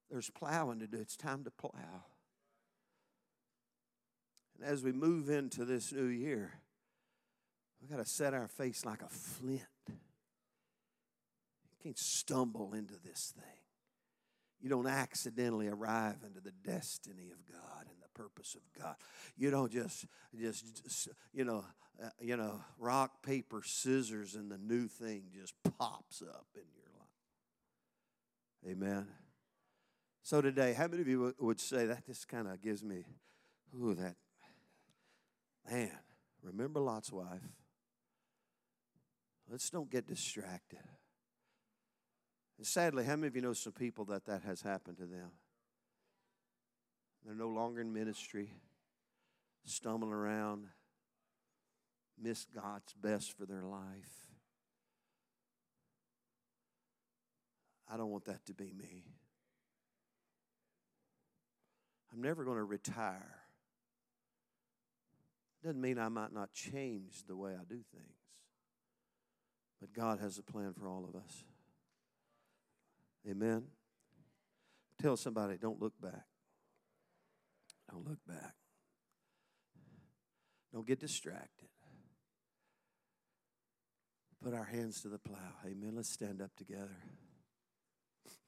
There's 0.10 0.30
plowing 0.30 0.80
to 0.80 0.88
do. 0.88 0.98
It's 0.98 1.18
time 1.18 1.44
to 1.44 1.52
plow. 1.52 2.06
And 4.56 4.68
as 4.68 4.84
we 4.84 4.92
move 4.92 5.30
into 5.30 5.66
this 5.66 5.92
new 5.92 6.06
year, 6.08 6.54
we've 7.82 7.90
got 7.90 7.98
to 7.98 8.06
set 8.10 8.34
our 8.34 8.48
face 8.48 8.86
like 8.86 9.02
a 9.02 9.10
flint. 9.10 9.62
You 9.88 9.94
can't 11.84 11.98
stumble 11.98 12.74
into 12.74 12.96
this 13.04 13.34
thing. 13.36 13.44
You 14.60 14.70
don't 14.70 14.88
accidentally 14.88 15.68
arrive 15.68 16.18
into 16.26 16.42
the 16.42 16.54
destiny 16.64 17.30
of 17.32 17.46
God 17.52 17.86
and 17.88 18.02
the 18.02 18.10
purpose 18.16 18.56
of 18.56 18.62
God. 18.82 18.96
You 19.38 19.52
don't 19.52 19.72
just, 19.72 20.06
just, 20.40 20.84
just 20.84 21.10
you 21.34 21.46
know, 21.46 21.64
uh, 22.04 22.10
you 22.20 22.38
know, 22.38 22.62
rock, 22.80 23.22
paper, 23.22 23.62
scissors, 23.64 24.36
and 24.36 24.50
the 24.50 24.58
new 24.58 24.88
thing 24.88 25.26
just 25.40 25.54
pops 25.78 26.24
up 26.24 26.48
in 26.56 26.64
your 26.76 26.90
life. 26.98 28.72
Amen. 28.72 29.08
So 30.28 30.42
today, 30.42 30.74
how 30.74 30.88
many 30.88 31.02
of 31.02 31.08
you 31.08 31.34
would 31.40 31.62
say 31.62 31.86
that 31.86 32.06
just 32.06 32.28
kind 32.28 32.50
of 32.50 32.62
gives 32.62 32.84
me, 32.84 33.06
ooh, 33.74 33.94
that, 33.94 34.18
man, 35.72 35.98
remember 36.44 36.82
Lot's 36.82 37.14
wife? 37.14 37.40
Let's 39.50 39.70
don't 39.70 39.90
get 39.90 40.06
distracted. 40.06 40.84
And 42.58 42.68
sadly, 42.68 43.06
how 43.06 43.16
many 43.16 43.28
of 43.28 43.38
you 43.38 43.42
know 43.42 43.54
some 43.54 43.72
people 43.72 44.04
that 44.04 44.26
that 44.26 44.42
has 44.42 44.62
happened 44.62 44.98
to 44.98 45.06
them? 45.06 45.32
They're 47.26 47.34
no 47.34 47.48
longer 47.48 47.80
in 47.80 47.94
ministry, 47.94 48.52
stumbling 49.64 50.12
around, 50.12 50.66
miss 52.22 52.46
God's 52.54 52.92
best 53.02 53.38
for 53.38 53.46
their 53.46 53.64
life. 53.64 54.28
I 57.90 57.96
don't 57.96 58.10
want 58.10 58.26
that 58.26 58.46
to 58.48 58.54
be 58.54 58.74
me. 58.78 59.06
I'm 62.14 62.22
never 62.22 62.44
going 62.44 62.58
to 62.58 62.64
retire. 62.64 63.36
Doesn't 65.64 65.82
mean 65.82 66.00
I 66.00 66.10
might 66.10 66.34
not 66.34 66.54
change 66.54 67.24
the 67.28 67.36
way 67.36 67.52
I 67.52 67.64
do 67.68 67.82
things. 67.92 68.18
But 69.80 69.94
God 69.94 70.20
has 70.20 70.38
a 70.38 70.44
plan 70.44 70.74
for 70.74 70.88
all 70.88 71.06
of 71.08 71.16
us. 71.16 71.44
Amen. 73.30 73.64
Tell 75.02 75.18
somebody, 75.18 75.58
don't 75.58 75.82
look 75.82 76.00
back. 76.02 76.26
Don't 77.92 78.08
look 78.08 78.20
back. 78.28 78.54
Don't 80.74 80.88
get 80.88 81.00
distracted. 81.00 81.70
Put 84.44 84.54
our 84.54 84.66
hands 84.66 85.02
to 85.02 85.10
the 85.10 85.18
plow. 85.18 85.36
Amen. 85.66 85.94
Let's 85.96 86.12
stand 86.12 86.42
up 86.42 86.56
together. 86.56 86.98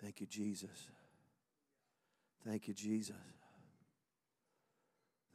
Thank 0.02 0.22
you, 0.22 0.28
Jesus. 0.28 0.88
Thank 2.46 2.68
you, 2.68 2.74
Jesus. 2.74 3.16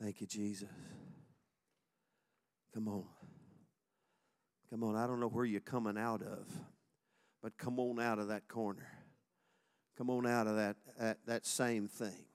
Thank 0.04 0.20
you, 0.20 0.26
Jesus. 0.26 0.68
Come 2.74 2.88
on. 2.88 3.04
Come 4.68 4.84
on. 4.84 4.96
I 4.96 5.06
don't 5.06 5.18
know 5.18 5.30
where 5.30 5.46
you're 5.46 5.60
coming 5.60 5.96
out 5.96 6.20
of, 6.20 6.46
but 7.42 7.56
come 7.56 7.80
on 7.80 7.98
out 7.98 8.18
of 8.18 8.28
that 8.28 8.46
corner. 8.46 8.86
Come 9.96 10.10
on 10.10 10.26
out 10.26 10.46
of 10.46 10.56
that, 10.56 10.76
that, 11.00 11.18
that 11.24 11.46
same 11.46 11.88
thing. 11.88 12.26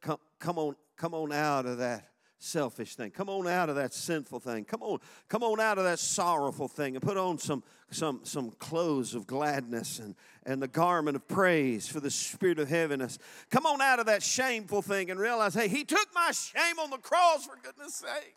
Come, 0.00 0.16
come, 0.38 0.56
on, 0.56 0.76
come 0.96 1.12
on 1.12 1.30
out 1.30 1.66
of 1.66 1.76
that 1.76 2.08
selfish 2.38 2.94
thing. 2.94 3.10
Come 3.10 3.28
on 3.28 3.46
out 3.48 3.68
of 3.68 3.76
that 3.76 3.94
sinful 3.94 4.40
thing. 4.40 4.64
Come 4.64 4.82
on, 4.82 4.98
come 5.28 5.42
on 5.42 5.60
out 5.60 5.78
of 5.78 5.84
that 5.84 5.98
sorrowful 5.98 6.68
thing 6.68 6.96
and 6.96 7.02
put 7.02 7.16
on 7.16 7.38
some, 7.38 7.62
some, 7.90 8.20
some 8.24 8.50
clothes 8.52 9.14
of 9.14 9.26
gladness 9.26 9.98
and, 9.98 10.14
and 10.44 10.60
the 10.60 10.68
garment 10.68 11.16
of 11.16 11.26
praise 11.26 11.88
for 11.88 12.00
the 12.00 12.10
spirit 12.10 12.58
of 12.58 12.68
heaviness. 12.68 13.18
Come 13.50 13.66
on 13.66 13.80
out 13.80 13.98
of 13.98 14.06
that 14.06 14.22
shameful 14.22 14.82
thing 14.82 15.10
and 15.10 15.18
realize, 15.18 15.54
hey, 15.54 15.68
he 15.68 15.84
took 15.84 16.08
my 16.14 16.32
shame 16.32 16.78
on 16.78 16.90
the 16.90 16.98
cross 16.98 17.46
for 17.46 17.56
goodness 17.62 17.94
sake. 17.94 18.36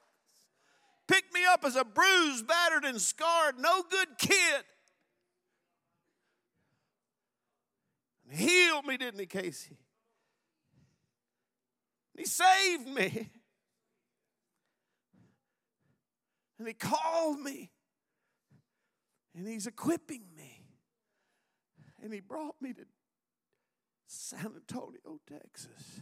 Picked 1.07 1.33
me 1.33 1.41
up 1.45 1.63
as 1.63 1.75
a 1.75 1.85
bruised, 1.85 2.47
battered, 2.47 2.83
and 2.83 2.99
scarred, 2.99 3.55
no 3.59 3.83
good 3.89 4.07
kid. 4.17 4.63
Healed 8.29 8.85
me, 8.85 8.97
didn't 8.97 9.19
he, 9.19 9.25
Casey? 9.25 9.77
He 12.17 12.25
saved 12.25 12.87
me. 12.87 13.29
And 16.59 16.67
He 16.67 16.73
called 16.73 17.39
me. 17.39 17.71
And 19.35 19.47
He's 19.47 19.67
equipping 19.67 20.25
me. 20.35 20.65
And 22.01 22.13
He 22.13 22.19
brought 22.19 22.55
me 22.61 22.73
to 22.73 22.85
San 24.07 24.51
Antonio, 24.55 25.19
Texas, 25.27 26.01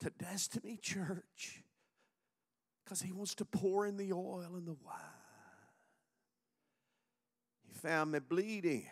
to 0.00 0.10
Destiny 0.10 0.78
Church, 0.80 1.62
because 2.84 3.00
He 3.00 3.12
wants 3.12 3.34
to 3.36 3.44
pour 3.44 3.86
in 3.86 3.96
the 3.96 4.12
oil 4.12 4.52
and 4.54 4.66
the 4.66 4.76
wine. 4.84 5.00
He 7.66 7.72
found 7.72 8.12
me 8.12 8.18
bleeding 8.18 8.86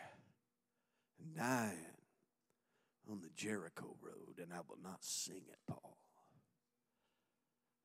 and 1.20 1.36
dying 1.36 1.94
on 3.10 3.20
the 3.20 3.30
Jericho 3.36 3.94
road, 4.00 4.38
and 4.42 4.52
I 4.52 4.60
will 4.68 4.78
not 4.82 5.04
sing 5.04 5.42
it, 5.48 5.58
Paul. 5.68 5.98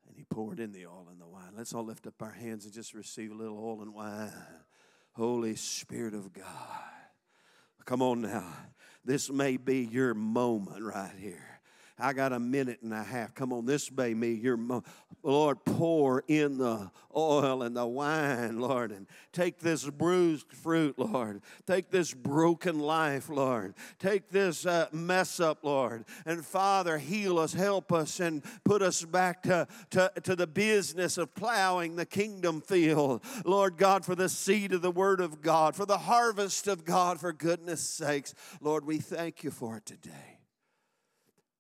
And 0.10 0.18
he 0.18 0.26
poured 0.26 0.60
in 0.60 0.72
the 0.72 0.88
oil 0.88 1.08
and 1.10 1.22
the 1.22 1.28
wine. 1.28 1.54
Let's 1.56 1.74
all 1.74 1.86
lift 1.86 2.08
up 2.08 2.22
our 2.22 2.32
hands 2.32 2.66
and 2.66 2.74
just 2.74 2.94
receive 2.94 3.32
a 3.32 3.36
little 3.36 3.58
oil 3.58 3.82
and 3.82 3.94
wine. 3.94 4.34
Holy 5.14 5.56
Spirit 5.56 6.14
of 6.14 6.34
God. 6.34 6.46
Come 7.86 8.02
on 8.02 8.22
now. 8.22 8.54
This 9.06 9.32
may 9.32 9.58
be 9.58 9.80
your 9.80 10.14
moment 10.14 10.84
right 10.84 11.14
here. 11.18 11.59
I 12.00 12.14
got 12.14 12.32
a 12.32 12.40
minute 12.40 12.80
and 12.82 12.94
a 12.94 13.04
half. 13.04 13.36
Come 13.36 13.52
on, 13.52 13.66
this 13.66 13.92
may 13.92 14.14
me 14.14 14.32
your 14.32 14.58
Lord. 15.22 15.64
Pour 15.66 16.24
in 16.28 16.58
the 16.58 16.90
oil 17.16 17.64
and 17.64 17.76
the 17.76 17.86
wine, 17.86 18.60
Lord, 18.60 18.92
and 18.92 19.06
take 19.34 19.60
this 19.60 19.84
bruised 19.90 20.52
fruit, 20.54 20.98
Lord. 20.98 21.42
Take 21.68 21.92
this 21.92 22.14
broken 22.14 22.80
life, 22.80 23.30
Lord. 23.30 23.74
Take 24.00 24.30
this 24.30 24.66
uh, 24.66 24.88
mess 24.94 25.40
up, 25.40 25.60
Lord. 25.64 26.06
And 26.26 26.46
Father, 26.46 26.98
heal 26.98 27.38
us, 27.38 27.54
help 27.54 27.92
us, 27.92 28.20
and 28.20 28.44
put 28.64 28.82
us 28.82 29.04
back 29.04 29.44
to, 29.44 29.68
to, 29.92 30.12
to 30.24 30.36
the 30.36 30.48
business 30.48 31.18
of 31.18 31.36
plowing 31.36 31.96
the 31.96 32.06
kingdom 32.06 32.62
field. 32.62 33.22
Lord 33.44 33.78
God, 33.78 34.06
for 34.06 34.16
the 34.16 34.30
seed 34.30 34.74
of 34.74 34.82
the 34.82 34.92
word 34.92 35.20
of 35.20 35.42
God, 35.42 35.76
for 35.76 35.86
the 35.86 35.98
harvest 35.98 36.68
of 36.68 36.86
God, 36.86 37.20
for 37.20 37.34
goodness 37.34 37.82
sakes. 37.82 38.34
Lord, 38.62 38.86
we 38.86 39.00
thank 39.00 39.44
you 39.44 39.52
for 39.52 39.78
it 39.78 39.86
today 39.86 40.39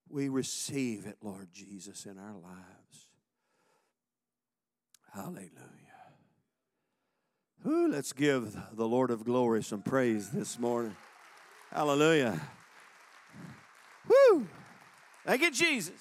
we 0.09 0.29
receive 0.29 1.05
it, 1.05 1.17
Lord 1.21 1.49
Jesus, 1.53 2.05
in 2.05 2.17
our 2.17 2.33
lives. 2.33 3.09
Hallelujah. 5.13 5.49
Ooh, 7.67 7.89
let's 7.91 8.13
give 8.13 8.57
the 8.73 8.87
Lord 8.87 9.11
of 9.11 9.25
glory 9.25 9.63
some 9.63 9.81
praise 9.81 10.29
this 10.29 10.57
morning. 10.57 10.95
Hallelujah. 11.71 12.39
Woo! 14.07 14.47
Thank 15.25 15.41
you, 15.41 15.51
Jesus. 15.51 15.99